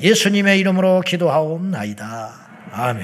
예수님의 0.00 0.60
이름으로 0.60 1.00
기도하옵나이다. 1.00 2.48
아멘. 2.70 2.96